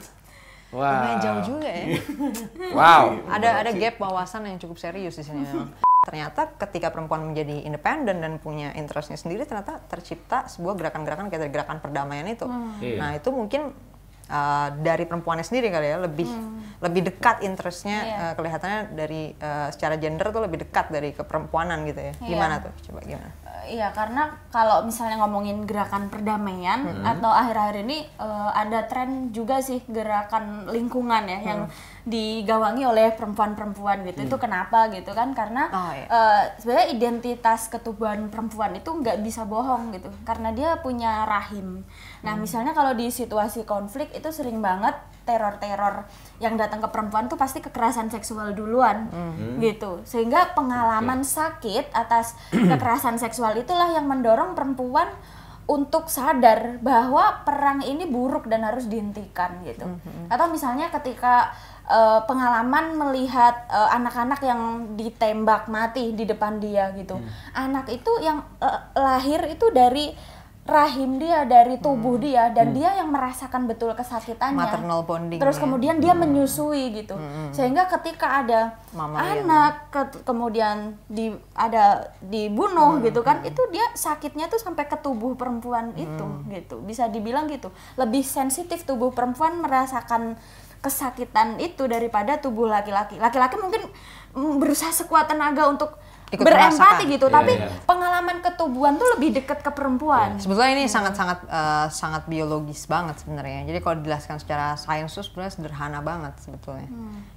Wah. 0.71 1.03
lumayan 1.03 1.19
jauh 1.19 1.43
juga 1.45 1.67
ya. 1.69 1.87
Wow. 2.79 3.27
ada 3.27 3.67
ada 3.67 3.71
gap 3.75 3.99
wawasan 3.99 4.47
yang 4.47 4.59
cukup 4.63 4.79
serius 4.79 5.19
di 5.19 5.27
sini. 5.27 5.45
ternyata 6.01 6.57
ketika 6.57 6.89
perempuan 6.89 7.21
menjadi 7.29 7.61
independen 7.69 8.25
dan 8.25 8.41
punya 8.41 8.73
interestnya 8.73 9.21
sendiri, 9.21 9.45
ternyata 9.45 9.85
tercipta 9.85 10.49
sebuah 10.49 10.81
gerakan-gerakan 10.81 11.29
kayak 11.29 11.43
dari 11.45 11.53
gerakan 11.53 11.77
perdamaian 11.85 12.25
itu. 12.25 12.49
Iya. 12.81 12.97
Nah 12.97 13.11
itu 13.21 13.29
mungkin 13.29 13.77
uh, 14.31 14.69
dari 14.79 15.05
perempuannya 15.05 15.43
sendiri 15.43 15.69
kali 15.69 15.87
ya 15.91 15.99
lebih 15.99 16.31
lebih 16.81 17.03
dekat 17.13 17.43
interestnya 17.45 17.99
Iya. 18.01 18.17
uh, 18.17 18.33
kelihatannya 18.39 18.81
dari 18.95 19.23
uh, 19.37 19.69
secara 19.75 19.99
gender 19.99 20.31
tuh 20.31 20.43
lebih 20.47 20.65
dekat 20.65 20.89
dari 20.89 21.11
keperempuanan 21.13 21.83
gitu 21.85 22.01
ya. 22.01 22.15
Iya. 22.23 22.29
Gimana 22.31 22.55
tuh? 22.63 22.73
Coba 22.89 23.03
gimana? 23.05 23.29
Iya, 23.71 23.95
karena 23.95 24.35
kalau 24.51 24.83
misalnya 24.83 25.23
ngomongin 25.23 25.63
gerakan 25.63 26.11
perdamaian 26.11 26.83
atau 27.07 27.31
akhir-akhir 27.31 27.87
ini 27.87 28.03
eh, 28.03 28.51
ada 28.51 28.83
tren 28.91 29.31
juga 29.31 29.63
sih 29.63 29.79
gerakan 29.87 30.67
lingkungan 30.67 31.23
ya 31.31 31.39
yang 31.39 31.61
digawangi 32.03 32.83
oleh 32.83 33.15
perempuan-perempuan 33.15 34.03
gitu. 34.11 34.27
Itu 34.27 34.37
kenapa 34.43 34.91
gitu 34.91 35.15
kan? 35.15 35.39
Karena 35.39 35.71
Oh, 35.71 35.93
iya. 35.95 36.07
eh, 36.11 36.43
sebenarnya 36.59 36.89
identitas 36.91 37.71
ketubuhan 37.71 38.27
perempuan 38.27 38.75
itu 38.75 38.91
nggak 38.91 39.23
bisa 39.23 39.47
bohong 39.47 39.95
gitu, 39.95 40.11
karena 40.27 40.51
dia 40.51 40.75
punya 40.83 41.23
rahim. 41.23 41.87
Nah, 42.27 42.35
misalnya 42.35 42.75
kalau 42.75 42.91
di 42.99 43.07
situasi 43.07 43.63
konflik 43.63 44.11
itu 44.11 44.35
sering 44.35 44.59
banget 44.59 44.99
teror-teror 45.31 46.11
yang 46.43 46.59
datang 46.59 46.83
ke 46.83 46.89
perempuan 46.91 47.31
tuh 47.31 47.39
pasti 47.39 47.63
kekerasan 47.63 48.11
seksual 48.11 48.51
duluan 48.51 49.07
gitu. 49.63 50.03
Sehingga 50.03 50.59
pengalaman 50.59 51.23
sakit 51.23 51.95
atas 51.95 52.35
kekerasan 52.75 53.15
seksual 53.23 53.55
itulah 53.55 53.95
yang 53.95 54.11
mendorong 54.11 54.59
perempuan 54.59 55.07
untuk 55.71 56.11
sadar 56.11 56.83
bahwa 56.83 57.47
perang 57.47 57.79
ini 57.87 58.03
buruk 58.11 58.51
dan 58.51 58.67
harus 58.67 58.91
dihentikan 58.91 59.63
gitu. 59.63 59.87
Atau 60.27 60.51
misalnya 60.51 60.91
ketika 60.91 61.55
eh, 61.87 62.21
pengalaman 62.27 62.99
melihat 62.99 63.71
eh, 63.71 63.89
anak-anak 63.95 64.43
yang 64.43 64.61
ditembak 64.99 65.71
mati 65.71 66.11
di 66.19 66.27
depan 66.27 66.59
dia 66.59 66.91
gitu. 66.99 67.23
Anak 67.55 67.87
itu 67.87 68.11
yang 68.19 68.43
eh, 68.59 68.81
lahir 68.99 69.47
itu 69.47 69.71
dari 69.71 70.11
rahim 70.63 71.19
dia 71.19 71.43
dari 71.45 71.77
tubuh 71.77 72.15
dia 72.15 72.47
dan 72.49 72.71
dia 72.71 72.95
yang 72.95 73.11
merasakan 73.11 73.67
betul 73.67 73.91
kesakitannya. 73.91 74.55
Maternal 74.57 75.03
bonding 75.03 75.41
terus 75.41 75.57
ya. 75.57 75.63
kemudian 75.63 75.97
dia 75.99 76.13
menyusui 76.13 76.95
gitu. 76.95 77.19
Sehingga 77.51 77.89
ketika 77.89 78.39
ada 78.39 78.79
Mama 78.91 79.19
yang- 79.21 79.45
anak 79.45 79.91
ke- 79.91 80.23
kemudian 80.23 80.95
di 81.07 81.29
ada 81.53 82.13
dibunuh 82.21 83.01
gitu 83.01 83.21
kan 83.21 83.43
itu 83.43 83.59
dia 83.69 83.83
sakitnya 83.93 84.47
tuh 84.47 84.59
sampai 84.59 84.85
ke 84.85 84.95
tubuh 84.97 85.35
perempuan 85.35 85.91
itu 85.97 86.25
gitu. 86.49 86.79
Bisa 86.81 87.09
dibilang 87.09 87.49
gitu. 87.49 87.69
Lebih 87.97 88.23
sensitif 88.23 88.85
tubuh 88.85 89.11
perempuan 89.11 89.59
merasakan 89.59 90.39
kesakitan 90.81 91.59
itu 91.59 91.85
daripada 91.85 92.37
tubuh 92.37 92.65
laki-laki. 92.65 93.17
Laki-laki 93.17 93.57
mungkin 93.57 93.85
mm, 94.33 94.57
berusaha 94.57 94.89
sekuat 94.91 95.27
tenaga 95.27 95.67
untuk 95.67 95.93
Ikut 96.31 96.47
berempati 96.47 96.79
merasakan. 96.79 97.11
gitu 97.11 97.27
Iya, 97.27 97.35
tapi 97.35 97.53
iya. 97.59 97.69
pengalaman 97.83 98.37
ketubuhan 98.39 98.95
tuh 98.95 99.09
lebih 99.19 99.43
dekat 99.43 99.67
ke 99.67 99.71
perempuan 99.75 100.39
Sebetulnya 100.39 100.73
ini 100.79 100.87
sangat-sangat 100.87 101.39
eh, 101.51 101.87
sangat 101.91 102.23
biologis 102.31 102.87
banget 102.87 103.19
sebenarnya. 103.19 103.67
Jadi 103.67 103.79
kalau 103.83 103.97
dijelaskan 103.99 104.37
secara 104.39 104.79
sains 104.79 105.11
itu 105.11 105.27
sebenarnya 105.27 105.53
sederhana 105.59 105.99
banget 106.01 106.39
sebetulnya. 106.39 106.89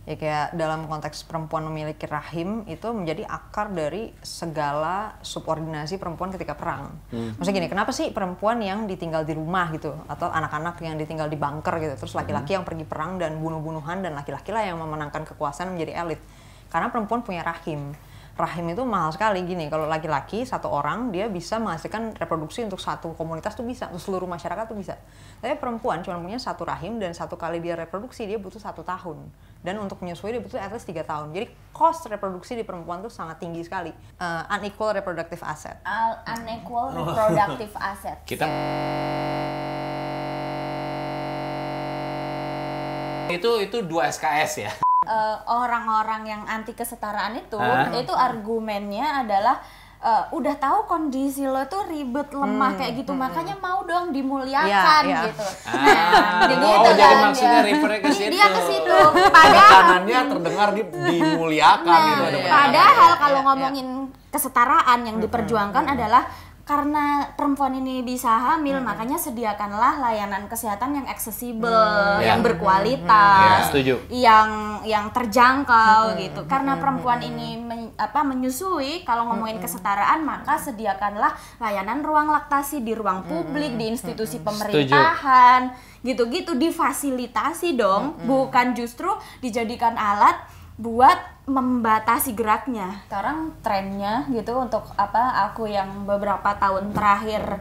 Ya 0.05 0.15
kayak 0.19 0.47
dalam 0.53 0.85
konteks 0.85 1.25
perempuan 1.25 1.65
memiliki 1.65 2.05
rahim 2.05 2.67
itu 2.69 2.85
menjadi 2.93 3.25
akar 3.25 3.73
dari 3.73 4.13
segala 4.21 5.17
subordinasi 5.25 5.97
perempuan 5.97 6.29
ketika 6.29 6.53
perang. 6.53 6.93
Maksudnya 7.09 7.65
gini, 7.65 7.69
kenapa 7.71 7.89
sih 7.95 8.13
perempuan 8.13 8.61
yang 8.61 8.85
ditinggal 8.85 9.25
di 9.25 9.33
rumah 9.33 9.73
gitu 9.73 9.95
atau 10.05 10.29
anak-anak 10.29 10.77
yang 10.83 10.99
ditinggal 10.99 11.31
di 11.31 11.37
bunker 11.39 11.75
gitu, 11.81 11.95
terus 12.05 12.13
laki-laki 12.13 12.53
yang 12.53 12.67
pergi 12.67 12.85
perang 12.85 13.17
dan 13.17 13.39
bunuh-bunuhan 13.41 14.03
dan 14.03 14.13
laki-laki 14.13 14.53
lah 14.53 14.63
yang 14.67 14.77
memenangkan 14.77 15.25
kekuasaan 15.25 15.73
menjadi 15.73 16.03
elit. 16.05 16.21
Karena 16.69 16.89
perempuan 16.89 17.21
punya 17.21 17.45
rahim 17.45 17.93
rahim 18.33 18.65
itu 18.73 18.81
mahal 18.81 19.13
sekali. 19.13 19.45
Gini 19.45 19.69
kalau 19.69 19.85
laki-laki 19.85 20.41
satu 20.41 20.69
orang 20.69 21.13
dia 21.13 21.29
bisa 21.29 21.61
menghasilkan 21.61 22.17
reproduksi 22.17 22.65
untuk 22.65 22.81
satu 22.81 23.13
komunitas 23.13 23.53
tuh 23.53 23.65
bisa 23.65 23.89
untuk 23.93 24.01
seluruh 24.01 24.25
masyarakat 24.25 24.65
tuh 24.65 24.77
bisa. 24.77 24.97
Tapi 25.39 25.53
perempuan 25.61 26.01
cuma 26.01 26.17
punya 26.17 26.41
satu 26.41 26.65
rahim 26.65 26.97
dan 26.97 27.13
satu 27.13 27.37
kali 27.37 27.61
dia 27.61 27.77
reproduksi 27.77 28.25
dia 28.25 28.41
butuh 28.41 28.57
satu 28.57 28.81
tahun. 28.81 29.29
Dan 29.63 29.79
untuk 29.79 30.01
menyusui 30.01 30.33
dia 30.33 30.41
butuh 30.41 30.59
at 30.59 30.73
least 30.73 30.89
tiga 30.89 31.05
tahun. 31.05 31.31
Jadi 31.31 31.47
cost 31.71 32.03
reproduksi 32.09 32.57
di 32.57 32.65
perempuan 32.65 33.05
tuh 33.05 33.13
sangat 33.13 33.37
tinggi 33.37 33.61
sekali. 33.61 33.93
Eh, 33.93 34.53
unequal 34.59 34.97
reproductive 34.97 35.41
asset. 35.45 35.77
Al- 35.85 36.19
unequal 36.25 36.91
reproductive 36.91 37.73
asset. 37.77 38.17
Kita 38.29 38.49
itu 43.33 43.49
itu 43.65 43.77
dua 43.81 44.13
SKS 44.13 44.53
ya. 44.61 44.71
Eh, 45.03 45.37
orang-orang 45.45 46.21
yang 46.25 46.41
anti 46.45 46.71
kesetaraan 46.71 47.37
itu 47.37 47.55
Hah? 47.55 47.91
itu 47.93 48.11
argumennya 48.11 49.21
adalah 49.21 49.59
eh, 49.99 50.23
udah 50.31 50.55
tahu 50.57 50.79
kondisi 50.83 51.43
lo 51.43 51.63
tuh 51.65 51.83
ribet 51.85 52.31
lemah 52.31 52.75
kayak 52.75 52.99
gitu 52.99 53.11
makanya 53.13 53.55
mau 53.55 53.83
dong 53.83 54.11
dimuliakan 54.11 55.03
Iya, 55.03 55.07
iya. 55.07 55.21
gitu 55.27 55.45
Ah, 55.63 56.43
jadi 56.45 56.65
oh, 56.65 56.75
itu 56.75 56.89
jadi 56.93 57.03
kan 57.03 57.23
maksudnya 57.23 57.59
dia. 57.59 57.67
refernya 57.67 57.99
ke 57.99 58.09
Dia- 58.27 58.51
ke 58.51 58.61
situ 58.67 58.97
padahal 59.31 59.79
terdengar 60.27 60.69
di, 60.71 60.81
dimuliakan 60.85 61.87
Nah, 61.87 62.07
gitu 62.09 62.23
ada 62.23 62.37
iya. 62.37 62.49
padahal 62.51 63.11
iya, 63.11 63.21
kalau 63.21 63.39
iya. 63.39 63.47
ngomongin 63.47 63.87
kesetaraan 64.27 64.99
yang 65.05 65.17
diperjuangkan 65.21 65.83
adalah 65.85 66.23
karena 66.63 67.27
perempuan 67.35 67.75
ini 67.75 68.07
bisa 68.07 68.31
hamil, 68.31 68.79
makanya 68.79 69.19
sediakanlah 69.19 69.99
layanan 69.99 70.47
kesehatan 70.47 70.95
yang 70.95 71.07
aksesibel, 71.11 72.23
yang 72.23 72.39
Ya. 72.39 72.45
berkualitas, 72.45 73.59
Ya, 73.59 73.67
setuju. 73.67 73.95
yang 74.07 74.49
yang 74.87 75.11
terjangkau 75.11 76.15
gitu. 76.15 76.47
Karena 76.47 76.79
perempuan 76.79 77.19
ini 77.19 77.59
men- 77.59 77.91
apa 77.99 78.23
menyusui, 78.23 79.03
kalau 79.03 79.27
ngomongin 79.27 79.59
kesetaraan 79.59 80.23
maka 80.23 80.55
sediakanlah 80.55 81.35
layanan 81.59 81.99
ruang 81.99 82.31
laktasi 82.31 82.79
di 82.79 82.95
ruang 82.95 83.27
publik, 83.27 83.75
di 83.75 83.91
institusi 83.91 84.39
pemerintahan, 84.39 85.67
gitu-gitu. 85.99 86.55
Difasilitasi 86.55 87.75
dong, 87.75 88.23
bukan 88.23 88.71
justru 88.71 89.11
dijadikan 89.39 89.99
alat 89.99 90.39
buat 90.73 91.32
membatasi 91.43 92.35
geraknya. 92.39 93.03
Sekarang 93.07 93.51
trennya 93.59 94.23
gitu 94.31 94.55
untuk 94.55 94.87
apa 94.95 95.51
aku 95.51 95.67
yang 95.67 96.07
beberapa 96.07 96.55
tahun 96.55 96.95
terakhir 96.95 97.59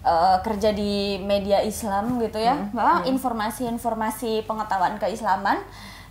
eh, 0.00 0.36
kerja 0.40 0.72
di 0.72 1.20
media 1.20 1.60
Islam 1.60 2.16
gitu 2.24 2.40
ya, 2.40 2.56
bahwa 2.72 3.04
informasi-informasi 3.04 4.48
pengetahuan 4.48 4.96
keislaman 4.96 5.60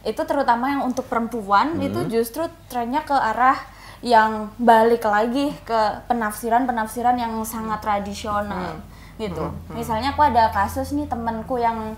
itu 0.06 0.22
terutama 0.24 0.72
yang 0.72 0.86
untuk 0.86 1.10
perempuan 1.10 1.82
itu 1.82 2.06
justru 2.08 2.46
trennya 2.70 3.02
ke 3.04 3.18
arah 3.18 3.58
yang 4.06 4.54
balik 4.62 5.02
lagi 5.10 5.52
ke 5.66 6.06
penafsiran-penafsiran 6.06 7.18
yang 7.18 7.34
sangat 7.42 7.82
tradisional 7.82 8.78
gitu. 9.18 9.50
Misalnya 9.74 10.14
aku 10.14 10.22
ada 10.22 10.54
kasus 10.54 10.94
nih 10.94 11.10
temanku 11.10 11.58
yang 11.58 11.98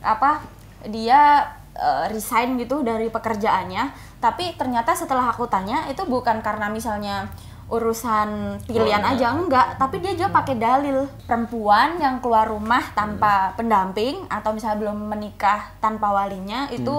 apa 0.00 0.40
dia 0.88 1.44
eh, 1.76 2.04
resign 2.10 2.56
gitu 2.56 2.80
dari 2.80 3.12
pekerjaannya. 3.12 3.92
Tapi 4.18 4.56
ternyata 4.56 4.96
setelah 4.96 5.28
aku 5.30 5.44
tanya 5.46 5.86
itu 5.92 6.02
bukan 6.08 6.40
karena 6.40 6.72
misalnya 6.72 7.28
urusan 7.66 8.62
pilihan 8.62 9.02
Oh, 9.02 9.10
aja 9.12 9.26
enggak. 9.34 9.66
Tapi 9.78 9.98
dia 9.98 10.14
juga 10.14 10.30
pakai 10.38 10.54
dalil. 10.56 11.06
Perempuan 11.26 11.98
yang 11.98 12.22
keluar 12.22 12.46
rumah 12.46 12.82
tanpa 12.94 13.52
pendamping 13.58 14.22
atau 14.30 14.54
misalnya 14.54 14.86
belum 14.86 14.98
menikah 15.10 15.74
tanpa 15.82 16.14
walinya 16.14 16.70
itu 16.70 16.94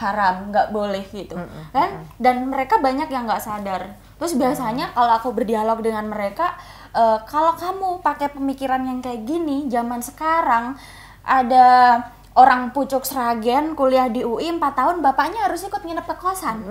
haram 0.00 0.48
nggak 0.52 0.72
boleh 0.72 1.04
gitu. 1.12 1.36
Kan? 1.72 2.08
dan 2.16 2.48
mereka 2.48 2.80
banyak 2.80 3.08
yang 3.08 3.24
nggak 3.24 3.40
sadar. 3.40 3.96
Terus 4.20 4.36
biasanya 4.36 4.92
kalau 4.92 5.12
aku 5.16 5.32
berdialog 5.32 5.80
dengan 5.80 6.04
mereka 6.08 6.52
eh, 6.92 7.18
kalau 7.24 7.56
kamu 7.56 8.04
pakai 8.04 8.28
pemikiran 8.32 8.84
yang 8.84 9.00
kayak 9.00 9.24
gini 9.24 9.72
zaman 9.72 10.04
sekarang 10.04 10.76
ada 11.24 11.96
orang 12.38 12.70
pucuk 12.70 13.02
seragen 13.02 13.74
kuliah 13.74 14.06
di 14.06 14.22
UI 14.22 14.50
4 14.54 14.62
tahun 14.62 14.96
bapaknya 15.02 15.50
harus 15.50 15.66
ikut 15.66 15.82
nginep 15.82 16.06
ke 16.06 16.16
kosan 16.18 16.62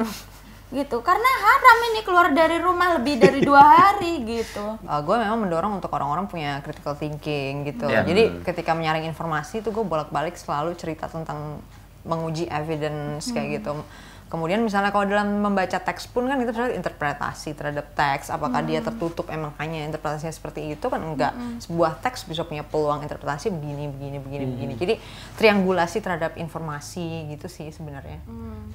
gitu 0.70 1.02
karena 1.02 1.30
haram 1.42 1.78
ini 1.92 2.00
keluar 2.06 2.30
dari 2.30 2.62
rumah 2.62 2.94
lebih 3.02 3.18
dari 3.18 3.42
dua 3.42 3.58
hari 3.58 4.22
gitu 4.22 4.78
gue 5.08 5.16
memang 5.18 5.42
mendorong 5.42 5.82
untuk 5.82 5.90
orang-orang 5.90 6.30
punya 6.30 6.62
critical 6.62 6.94
thinking 6.94 7.66
gitu. 7.66 7.90
Iya. 7.90 8.06
Jadi 8.06 8.46
ketika 8.46 8.78
menyaring 8.78 9.10
informasi 9.10 9.66
itu 9.66 9.74
gue 9.74 9.82
bolak-balik 9.82 10.38
selalu 10.38 10.78
cerita 10.78 11.10
tentang 11.10 11.58
menguji 12.06 12.48
evidence 12.48 13.34
kayak 13.34 13.60
gitu. 13.60 13.82
Kemudian 14.30 14.62
misalnya 14.62 14.94
kalau 14.94 15.10
dalam 15.10 15.42
membaca 15.42 15.82
teks 15.82 16.06
pun 16.06 16.30
kan 16.30 16.38
itu 16.38 16.54
sebenarnya 16.54 16.78
interpretasi 16.78 17.58
terhadap 17.58 17.98
teks, 17.98 18.30
apakah 18.30 18.62
dia 18.62 18.78
tertutup 18.78 19.26
emang 19.34 19.58
hanya 19.58 19.90
interpretasinya 19.90 20.30
seperti 20.30 20.78
itu 20.78 20.86
kan 20.86 21.02
enggak. 21.02 21.34
Sebuah 21.58 21.98
teks 21.98 22.30
bisa 22.30 22.46
punya 22.46 22.62
peluang 22.62 23.02
interpretasi 23.02 23.50
begini 23.50 23.90
begini 23.90 24.22
begini 24.22 24.46
begini. 24.46 24.74
Jadi 24.78 24.94
triangulasi 25.34 25.98
terhadap 26.06 26.38
informasi 26.38 27.34
gitu 27.34 27.50
sih 27.50 27.74
sebenarnya. 27.74 28.22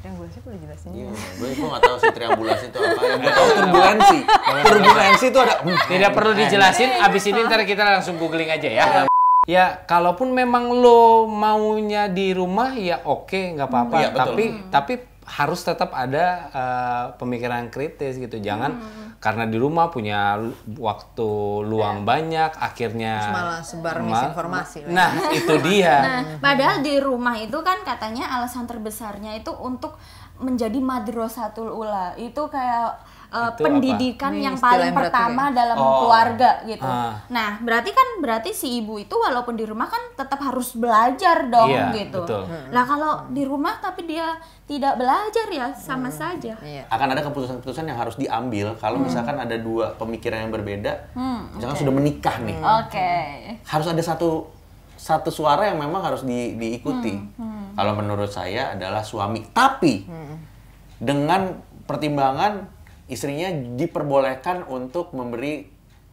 Triangulasi 0.03 0.43
perlu 0.43 0.59
dijelasin. 0.59 0.91
Iya, 0.91 1.09
gue 1.15 1.49
gue 1.55 1.69
nggak 1.71 1.83
tahu 1.87 1.97
sih 2.03 2.11
triangulasi 2.11 2.65
itu 2.75 2.79
apa. 2.83 3.01
Yang 3.07 3.19
gue 3.23 3.33
tahu 3.33 3.49
turbulensi. 3.55 4.19
Turbulensi 4.67 5.27
itu 5.31 5.39
ada. 5.39 5.55
hmm, 5.63 5.79
Tidak 5.87 6.11
perlu 6.11 6.33
dijelasin, 6.35 6.91
abis 6.99 7.23
ini 7.31 7.41
ntar 7.47 7.63
kita 7.63 7.83
langsung 7.87 8.19
googling 8.19 8.51
aja 8.51 8.67
ya. 8.67 9.07
Ya, 9.45 9.85
kalaupun 9.85 10.33
memang 10.33 10.73
lo 10.73 11.29
maunya 11.29 12.09
di 12.09 12.33
rumah 12.33 12.73
ya 12.73 13.05
oke, 13.05 13.53
nggak 13.55 13.69
apa-apa. 13.69 13.97
Iya, 14.01 14.09
betul. 14.09 14.19
tapi 14.25 14.45
tapi 14.73 14.95
harus 15.25 15.61
tetap 15.65 15.91
ada 15.97 16.27
eh, 16.53 17.05
pemikiran 17.17 17.73
kritis 17.73 18.21
gitu. 18.21 18.37
Jangan 18.41 18.77
karena 19.25 19.49
di 19.49 19.57
rumah 19.57 19.89
punya 19.89 20.37
waktu 20.77 21.31
luang 21.65 22.05
banyak, 22.05 22.61
akhirnya 22.61 23.25
Terus 23.25 23.33
malah 23.33 23.61
sebar 23.65 23.97
Ma- 24.05 24.09
misinformasi. 24.13 24.79
Nah, 24.93 25.11
itu 25.33 25.55
dia. 25.65 25.97
Nah, 26.05 26.21
padahal 26.39 26.85
di 26.85 27.01
rumah 27.01 27.41
itu 27.41 27.57
kan 27.65 27.81
katanya 27.83 28.29
alasan 28.37 28.69
terbesarnya 28.69 29.41
itu 29.41 29.49
untuk 29.57 29.97
menjadi 30.37 30.77
madrasatul 30.77 31.73
ula. 31.73 32.13
Itu 32.21 32.53
kayak 32.53 33.01
uh, 33.35 33.51
Itu 33.51 33.59
apa? 33.59 33.67
pendidikan 33.67 34.31
Ini 34.31 34.47
yang 34.47 34.57
paling 34.57 34.87
yang 34.87 34.97
pertama 34.97 35.43
juga 35.45 35.59
dalam 35.59 35.77
Oh. 35.77 35.91
keluarga 36.01 36.51
gitu. 36.63 36.87
Ah. 36.87 37.19
Nah, 37.27 37.59
berarti 37.59 37.91
kan 37.91 38.09
berarti 38.17 38.51
si 38.51 38.79
ibu 38.79 38.95
itu 38.97 39.11
walaupun 39.13 39.53
di 39.53 39.67
rumah 39.67 39.85
kan 39.85 40.15
tetap 40.15 40.39
harus 40.39 40.73
belajar 40.73 41.51
dong 41.51 41.67
Iya, 41.69 41.91
gitu. 41.93 42.23
betul. 42.23 42.47
Nah, 42.71 42.85
kalau 42.85 43.13
di 43.29 43.43
rumah 43.43 43.75
tapi 43.77 44.07
dia 44.07 44.39
tidak 44.65 44.95
belajar 44.95 45.47
ya 45.47 45.75
sama 45.75 46.09
saja. 46.09 46.55
Iya. 46.57 46.87
akan 46.87 47.09
ada 47.11 47.21
keputusan-keputusan 47.23 47.85
yang 47.85 47.99
harus 47.99 48.15
diambil 48.15 48.73
kalau 48.75 48.97
misalkan 48.97 49.35
ada 49.35 49.57
dua 49.57 49.93
pemikiran 49.95 50.41
yang 50.41 50.53
berbeda 50.53 51.11
misalkan 51.53 51.77
sudah 51.77 51.93
menikah 51.93 52.39
nih 52.39 52.57
Oke. 52.57 53.13
harus 53.61 53.87
ada 53.87 54.01
satu 54.01 54.49
satu 54.95 55.29
suara 55.29 55.67
yang 55.67 55.77
memang 55.77 56.01
harus 56.01 56.23
di- 56.23 56.55
diikuti 56.55 57.13
kalau 57.73 57.93
menurut 57.93 58.29
saya 58.29 58.73
adalah 58.73 59.03
suami 59.03 59.43
tapi 59.51 60.07
dengan 60.97 61.61
pertimbangan 61.85 62.65
istrinya 63.07 63.49
diperbolehkan 63.77 64.65
untuk 64.67 65.13
memberi 65.13 65.69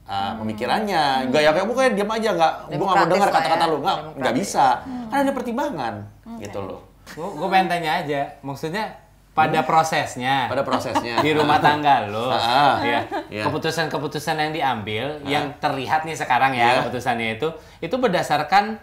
uh, 0.06 0.36
pemikirannya. 0.40 1.32
Nggak 1.32 1.42
ya 1.42 1.50
kayak 1.56 1.68
bukan 1.68 1.96
diam 1.96 2.12
aja 2.12 2.30
nggak 2.36 2.54
gue 2.68 2.78
nggak 2.78 2.98
mau 3.00 3.08
dengar 3.08 3.28
lah 3.28 3.36
kata-kata 3.40 3.66
ya, 3.66 3.72
lu. 3.72 3.78
Nggak 3.80 3.98
nggak 4.20 4.36
bisa. 4.36 4.66
Kan 5.08 5.18
ada 5.24 5.32
pertimbangan 5.32 5.94
gitu 6.40 6.60
loh. 6.60 6.80
Gue 7.12 7.48
pengen 7.52 7.68
tanya 7.68 8.00
aja, 8.04 8.22
maksudnya 8.40 8.88
pada 9.32 9.64
prosesnya, 9.64 10.52
pada 10.52 10.60
prosesnya. 10.64 11.24
di 11.24 11.32
rumah 11.32 11.56
tangga 11.64 12.04
lo, 12.12 12.28
Ah, 12.32 12.84
ya, 12.84 13.00
iya. 13.32 13.48
keputusan-keputusan 13.48 14.36
yang 14.36 14.52
diambil, 14.52 15.24
yang 15.24 15.56
terlihat 15.64 16.04
nih 16.04 16.20
sekarang 16.20 16.52
ya 16.52 16.68
Iya. 16.68 16.78
keputusannya 16.84 17.40
itu, 17.40 17.48
itu 17.80 17.96
berdasarkan 17.96 18.76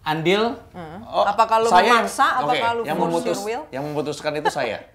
andil 0.00 0.56
Oh, 1.08 1.24
Apakah 1.24 1.56
lu 1.58 1.68
saya 1.68 2.04
memaksa, 2.04 2.26
oke, 2.38 2.52
apakah 2.52 2.70
lu 2.76 2.82
yang 2.84 2.98
memutus, 2.98 3.38
will? 3.40 3.64
Yang 3.68 3.84
memutuskan 3.86 4.32
itu 4.36 4.50
saya. 4.52 4.84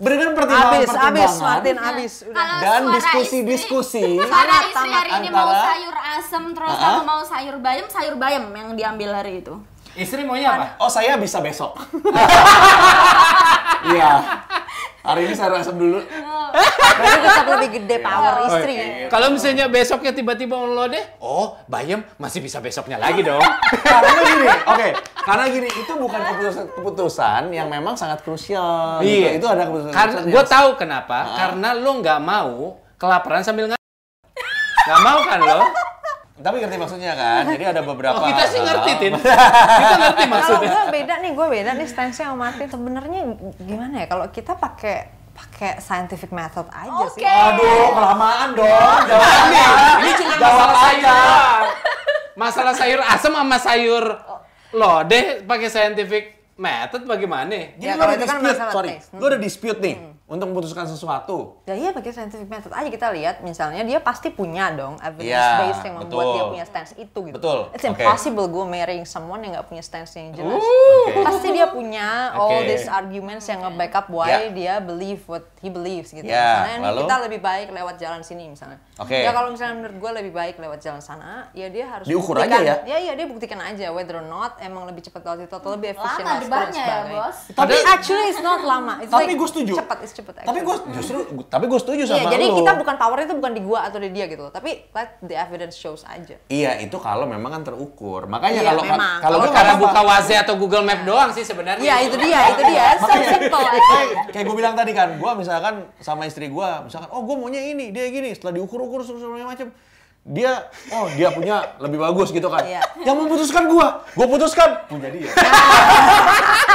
Berikan 0.00 0.32
pertimbangan 0.32 0.72
Abis, 0.72 0.80
abis, 0.80 0.90
pertimbangan 0.90 1.38
Martin, 1.40 1.76
abis. 1.78 2.12
Udah. 2.24 2.34
Kalau 2.34 2.58
dan 2.58 2.80
suara 2.80 2.94
diskusi-diskusi. 2.96 4.06
Karena 4.18 4.56
istri 4.64 4.90
hari 4.90 5.10
ini 5.14 5.28
mau 5.28 5.46
Antara- 5.46 5.66
sayur 5.70 5.94
asem 5.94 6.44
terus 6.50 6.72
Ah. 6.72 6.88
aku 6.90 7.00
mau 7.04 7.20
sayur 7.22 7.56
bayam, 7.58 7.86
sayur 7.86 8.14
bayam 8.16 8.44
yang 8.50 8.68
diambil 8.74 9.10
hari 9.14 9.38
itu. 9.38 9.54
istri 9.92 10.22
maunya 10.22 10.50
apa? 10.50 10.66
Oh 10.78 10.86
saya 10.86 11.14
bisa 11.14 11.38
besok. 11.38 11.74
Iya. 13.82 14.12
Hari 15.00 15.20
ini 15.24 15.32
saya 15.32 15.56
asam 15.56 15.74
dulu. 15.74 16.04
Berarti 16.50 17.18
tetap 17.20 17.46
lebih 17.50 17.70
gede 17.72 17.96
power 17.98 18.34
istri. 18.44 18.74
Kalau 19.06 19.26
misalnya 19.28 19.66
besoknya 19.66 20.12
tiba-tiba 20.12 20.54
lo 20.54 20.84
deh, 20.84 21.04
oh 21.18 21.56
bayam 21.66 22.04
masih 22.16 22.38
bisa 22.38 22.58
besoknya 22.58 22.96
lagi 22.96 23.20
dong. 23.20 23.40
Karena 23.80 24.10
gini, 24.20 24.46
oke. 24.66 24.88
Karena 25.20 25.44
gini, 25.46 25.68
itu 25.68 25.92
bukan 25.92 26.20
keputusan 26.20 26.64
keputusan 26.72 27.42
yang 27.50 27.66
memang 27.66 27.94
sangat 27.94 28.20
krusial. 28.20 29.00
gitu. 29.00 29.10
iya, 29.22 29.30
Itu 29.34 29.46
ada 29.46 29.64
keputusan. 29.64 29.90
Karena 29.90 30.12
keputusan 30.16 30.28
gue 30.28 30.42
yang- 30.42 30.50
tahu 30.50 30.68
kenapa, 30.76 31.18
karena 31.36 31.68
lo 31.72 31.90
nggak 31.96 32.20
mau 32.20 32.54
kelaparan 32.96 33.40
sambil 33.40 33.64
nggak 33.66 33.80
nggak 34.80 35.00
mau 35.00 35.18
kan 35.22 35.40
lo? 35.40 35.60
Tapi 36.40 36.56
ngerti 36.56 36.76
maksudnya 36.76 37.12
kan? 37.12 37.44
Jadi 37.46 37.64
ada 37.68 37.84
beberapa. 37.84 38.16
Oh, 38.16 38.24
kita 38.24 38.48
sih 38.48 38.58
ngerti, 38.58 38.90
Tin. 38.96 39.12
kita 39.76 39.94
ngerti 39.94 40.22
Kalau 40.22 40.32
maksudnya. 40.32 40.70
gue 40.72 40.84
beda 40.90 41.14
nih, 41.20 41.30
gue 41.36 41.46
beda 41.52 41.70
nih 41.76 41.84
stance-nya 41.84 42.26
sama 42.26 42.48
Martin. 42.48 42.64
Sebenarnya 42.64 43.20
gimana 43.60 43.94
ya? 44.00 44.06
Kalau 44.08 44.24
kita 44.32 44.56
pakai 44.56 45.19
pakai 45.30 45.78
scientific 45.78 46.30
method 46.30 46.66
aja 46.68 47.04
sih. 47.08 47.20
Oke. 47.20 47.26
Aduh, 47.26 47.86
kelamaan 47.92 48.48
dong. 48.52 49.00
Jawabnya. 49.04 49.66
Ini 49.98 50.10
cuma 50.14 50.32
Jawab 50.34 50.50
masalah 50.56 50.76
sayur. 50.76 51.04
doang. 51.04 51.64
Masalah 52.32 52.74
sayur 52.74 53.00
asam 53.02 53.32
sama 53.34 53.56
sayur 53.56 54.04
lodeh 54.70 55.24
pakai 55.42 55.68
scientific 55.68 56.24
method 56.56 57.02
bagaimana? 57.04 57.74
Jadi 57.74 57.82
Ya, 57.82 57.94
lo 57.94 58.04
ada 58.04 58.16
kan 58.16 58.38
dispute, 58.38 58.44
masalah 58.46 58.72
sorry. 58.72 58.88
taste. 58.94 59.10
Lo 59.12 59.24
ada 59.26 59.38
dispute 59.38 59.78
nih 59.78 59.96
untuk 60.30 60.46
memutuskan 60.46 60.86
sesuatu. 60.86 61.58
Ya 61.66 61.74
iya 61.74 61.90
pakai 61.90 62.14
scientific 62.14 62.46
method 62.46 62.70
aja 62.70 62.86
kita 62.86 63.10
lihat 63.10 63.42
misalnya 63.42 63.82
dia 63.82 63.98
pasti 63.98 64.30
punya 64.30 64.70
dong 64.70 64.94
evidence 65.00 65.26
Iya, 65.26 65.58
based 65.60 65.82
yang 65.82 65.96
membuat 65.98 66.06
betul. 66.22 66.32
dia 66.32 66.44
punya 66.46 66.64
stance 66.64 66.92
itu 66.94 67.18
gitu. 67.20 67.34
Betul, 67.34 67.58
It's 67.72 67.82
oke. 67.82 67.90
impossible 67.92 68.46
gue 68.46 68.64
marrying 68.64 69.02
someone 69.02 69.42
yang 69.42 69.52
nggak 69.52 69.66
punya 69.66 69.82
stance 69.82 70.14
yang 70.14 70.30
jelas. 70.30 70.62
Oke. 70.62 71.18
Pasti 71.20 71.48
dia 71.50 71.66
punya 71.66 72.06
all 72.32 72.62
Oke. 72.62 72.70
these 72.70 72.86
arguments 72.86 73.44
yang 73.44 73.60
nge-backup 73.60 74.06
why 74.08 74.30
Ya. 74.30 74.38
dia 74.48 74.74
believe 74.78 75.18
what 75.26 75.50
he 75.58 75.66
believes 75.66 76.08
gitu. 76.08 76.22
Ya, 76.22 76.62
misalnya 76.62 76.70
ini 76.72 76.86
lalu? 76.86 76.98
kita 77.02 77.16
lebih 77.20 77.40
baik 77.42 77.68
lewat 77.68 77.94
jalan 77.98 78.20
sini 78.22 78.44
misalnya. 78.46 78.78
Oke. 78.96 79.18
Ya 79.18 79.34
kalau 79.34 79.50
misalnya 79.50 79.74
menurut 79.76 79.98
gue 79.98 80.10
lebih 80.16 80.32
baik 80.32 80.54
lewat 80.56 80.78
jalan 80.78 81.02
sana, 81.02 81.50
ya 81.50 81.66
dia 81.66 81.90
harus 81.90 82.06
Diukur 82.06 82.38
buktikan- 82.38 82.62
aja 82.62 82.78
ya? 82.80 82.86
Ya 82.86 82.98
iya 83.00 83.12
dia 83.12 83.26
buktikan 83.26 83.58
aja 83.58 83.90
whether 83.90 84.14
or 84.14 84.24
not 84.24 84.54
emang 84.60 84.86
lebih 84.86 85.02
cepat 85.02 85.26
lewat 85.26 85.38
itu 85.44 85.54
atau 85.56 85.74
lebih 85.74 85.90
efisien 85.90 86.22
Lama 86.22 86.38
debatnya 86.38 86.70
ya, 86.78 86.86
sebagainya. 86.94 87.18
Bos. 87.18 87.38
Tapi 87.52 87.74
actually 87.84 88.24
it's 88.28 88.38
not 88.40 88.62
lama. 88.62 88.94
It's 89.00 89.10
Tapi 89.10 89.26
like 89.26 89.34
gue 89.34 89.48
setuju. 89.50 89.72
Cepat, 89.74 89.98
it's 89.98 90.12
cepat. 90.12 90.18
Tapi 90.22 90.60
gue 90.60 90.74
actually. 90.74 90.96
justru, 91.00 91.18
tapi 91.46 91.64
gue 91.66 91.80
setuju 91.80 92.02
Iya, 92.04 92.12
sama 92.20 92.28
jadi 92.30 92.46
lo. 92.46 92.56
kita 92.60 92.72
bukan 92.76 92.94
power 92.96 93.18
itu 93.20 93.34
bukan 93.34 93.52
di 93.52 93.62
gua 93.62 93.80
atau 93.86 93.98
di 93.98 94.08
dia 94.10 94.24
gitu 94.26 94.42
loh. 94.44 94.52
Tapi 94.52 94.70
let 94.90 95.16
the 95.22 95.34
evidence 95.34 95.74
shows 95.74 96.04
aja. 96.04 96.36
Iya, 96.46 96.80
itu 96.80 96.96
kalau 96.96 97.24
memang 97.24 97.50
kan 97.50 97.62
terukur. 97.64 98.26
Makanya 98.26 98.60
Iya, 98.60 98.70
kalau 98.70 98.82
memang. 98.84 99.18
kalau 99.18 99.36
gue 99.40 99.50
Karena 99.50 99.74
buka. 99.76 100.00
Waze 100.00 100.34
atau 100.34 100.54
Google 100.56 100.82
Map 100.82 101.00
doang 101.04 101.30
sih 101.30 101.42
sebenarnya. 101.42 101.84
Iya, 101.84 101.96
itu 102.04 102.16
dia, 102.18 102.40
itu 102.50 102.62
dia. 102.66 102.86
So 102.96 103.04
Makanya, 103.04 103.28
simple. 103.30 103.64
kayak, 103.90 104.08
kayak 104.32 104.44
gue 104.44 104.56
bilang 104.56 104.74
tadi 104.74 104.92
kan, 104.92 105.08
gue 105.14 105.30
misalkan 105.36 105.74
sama 105.98 106.24
istri 106.24 106.48
gue, 106.48 106.68
misalkan, 106.82 107.08
oh 107.10 107.22
gue 107.22 107.36
maunya 107.36 107.60
ini, 107.60 107.92
dia 107.92 108.08
gini, 108.08 108.32
setelah 108.32 108.56
diukur-ukur 108.56 109.04
segala 109.04 109.44
macam, 109.46 109.68
dia, 110.22 110.52
oh 110.90 111.08
dia 111.10 111.28
punya 111.28 111.56
lebih 111.78 111.96
bagus 111.98 112.28
gitu 112.28 112.46
kan. 112.46 112.60
Iya. 112.60 112.84
Yang 113.02 113.16
memutuskan 113.18 113.64
gue, 113.66 113.86
gue 114.12 114.26
putuskan 114.28 114.68
punya 114.86 115.08
dia. 115.08 115.30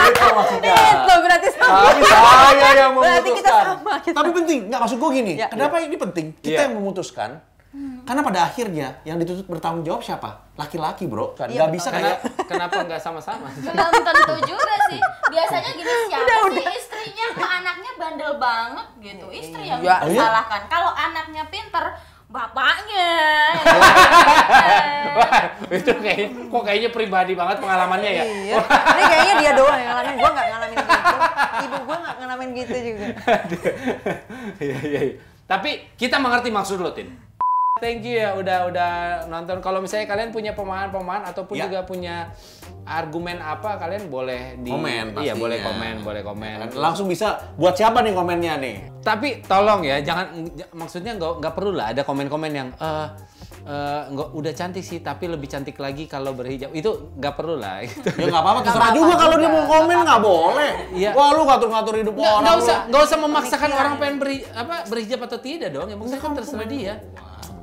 itu 0.05 0.25
maksudnya. 0.27 0.75
Itu 0.75 1.13
berarti 1.15 1.47
sama. 1.51 1.77
Tapi 1.85 2.01
saya 2.03 2.69
yang 2.75 2.91
Berarti 2.93 3.29
kita 3.31 3.49
memutuskan. 3.49 3.63
sama, 3.63 3.93
kita. 4.01 4.15
Tapi 4.17 4.29
penting, 4.33 4.59
nggak 4.67 4.79
maksud 4.81 4.97
gue 4.97 5.09
gini. 5.13 5.33
Ya. 5.37 5.47
Kenapa 5.47 5.75
ini 5.77 5.95
penting? 5.95 6.25
Kita 6.35 6.51
Iya. 6.51 6.65
yang 6.67 6.75
memutuskan. 6.75 7.31
Karena 8.07 8.23
pada 8.23 8.47
akhirnya 8.47 8.87
yang 9.03 9.19
dituntut 9.19 9.51
bertanggung 9.51 9.83
jawab 9.83 9.99
siapa? 9.99 10.47
Laki-laki 10.55 11.05
bro. 11.05 11.35
Kan 11.35 11.51
Iya, 11.51 11.59
nggak 11.59 11.67
betul. 11.67 11.75
bisa 11.75 11.89
kayak 11.91 12.17
kenapa 12.47 12.77
nggak 12.81 13.01
sama-sama? 13.03 13.51
Belum 13.51 13.91
tentu 13.99 14.35
juga 14.47 14.73
sih. 14.87 15.01
Biasanya 15.27 15.69
gini 15.75 15.91
siapa 16.07 16.33
sih 16.47 16.65
istrinya 16.71 17.25
kok 17.35 17.49
anaknya 17.51 17.91
bandel 17.99 18.31
banget 18.39 18.87
gitu. 19.03 19.25
Istri 19.27 19.63
yang 19.67 19.79
Iya. 19.83 19.95
Oh, 20.01 20.07
iya? 20.07 20.17
disalahkan. 20.17 20.61
Kalau 20.65 20.87
anaknya 20.89 21.43
pinter, 21.45 21.83
bapaknya. 22.29 23.11
Wah, 25.15 25.41
itu 25.77 25.91
kayaknya 26.01 26.27
kok 26.49 26.63
kayaknya 26.65 26.89
pribadi 26.91 27.33
banget 27.37 27.57
pengalamannya 27.61 28.11
ya. 28.11 28.23
Iya. 28.25 28.57
Ini 28.65 29.03
kayaknya 29.07 29.33
dia 29.39 29.51
doang 29.53 29.79
yang 29.79 29.89
ngalamin. 29.93 30.15
Gua 30.17 30.31
nggak 30.33 30.47
ngalamin 30.51 30.75
gitu. 30.75 30.93
Ibu 31.65 31.77
gua 31.85 31.97
nggak 32.01 32.15
ngalamin 32.19 32.49
gitu 32.57 32.75
juga. 32.81 33.05
Iya, 34.55 34.77
iya, 34.87 34.99
iya. 35.11 35.15
Tapi 35.45 35.93
kita 35.99 36.17
mengerti 36.17 36.49
maksud 36.49 36.81
lo, 36.81 36.95
Tin. 36.95 37.11
Thank 37.75 38.07
you 38.07 38.15
ya 38.15 38.31
udah 38.31 38.71
udah 38.71 38.91
nonton. 39.27 39.59
Kalau 39.59 39.83
misalnya 39.83 40.07
kalian 40.07 40.31
punya 40.31 40.55
pemahaman-pemahaman 40.55 41.27
ataupun 41.27 41.59
Ya. 41.59 41.67
juga 41.67 41.83
punya 41.83 42.31
argumen 42.87 43.35
apa, 43.35 43.75
kalian 43.75 44.07
boleh 44.07 44.55
di 44.63 44.71
komen 44.71 45.11
Iya, 45.19 45.35
boleh 45.35 45.59
komen, 45.59 45.99
boleh 45.99 46.23
komen. 46.23 46.71
langsung 46.71 47.11
bisa 47.11 47.35
buat 47.59 47.75
siapa 47.75 47.99
nih 47.99 48.15
komennya 48.15 48.63
nih? 48.63 48.75
Tapi 49.03 49.43
tolong 49.43 49.83
ya, 49.83 49.99
jangan 49.99 50.31
maksudnya 50.71 51.19
nggak 51.19 51.43
nggak 51.43 51.51
perlu 51.51 51.75
lah 51.75 51.91
ada 51.91 52.07
komen-komen 52.07 52.47
yang 52.47 52.71
eh 52.79 53.07
eh, 53.67 54.01
nggak 54.07 54.29
udah 54.31 54.53
cantik 54.55 54.79
sih, 54.79 55.03
tapi 55.03 55.27
lebih 55.27 55.51
cantik 55.51 55.75
lagi 55.75 56.07
kalau 56.07 56.31
berhijab. 56.31 56.71
Itu 56.71 57.11
nggak 57.19 57.33
perlu 57.35 57.59
lah. 57.59 57.83
Gitu. 57.83 58.07
Ya 58.07 58.31
nggak 58.31 58.39
apa-apa, 58.39 58.59
terserah 58.63 58.95
juga 58.95 59.19
kalau 59.19 59.35
dia 59.35 59.51
mau 59.51 59.67
komen 59.67 59.97
nggak 59.99 60.21
boleh. 60.23 60.71
Iya. 60.95 61.11
Wah 61.11 61.35
lu 61.35 61.43
ngatur-ngatur 61.43 61.99
hidup 61.99 62.15
Nggak, 62.15 62.23
orang. 62.23 62.39
nggak 62.39 62.55
usah 62.55 62.77
nggak 62.87 63.01
usah 63.03 63.17
memaksakan 63.19 63.69
orang 63.75 63.93
pengen 63.99 64.15
beri, 64.23 64.47
apa 64.47 64.87
berhijab 64.87 65.27
atau 65.27 65.43
tidak 65.43 65.75
dong. 65.75 65.91
Ya 65.91 65.99
maksudnya 65.99 66.23
kan 66.23 66.31
terserah 66.31 66.69
dia. 66.71 66.95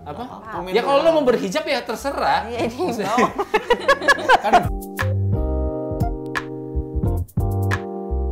Apa? 0.02 0.22
Komen 0.58 0.74
Ya 0.74 0.82
kalau 0.82 0.98
lo 1.06 1.10
mau 1.22 1.24
berhijab 1.24 1.62
ya 1.62 1.78
terserah. 1.86 2.50
Iya, 2.50 2.66
ini 2.66 2.90
kan 4.44 4.52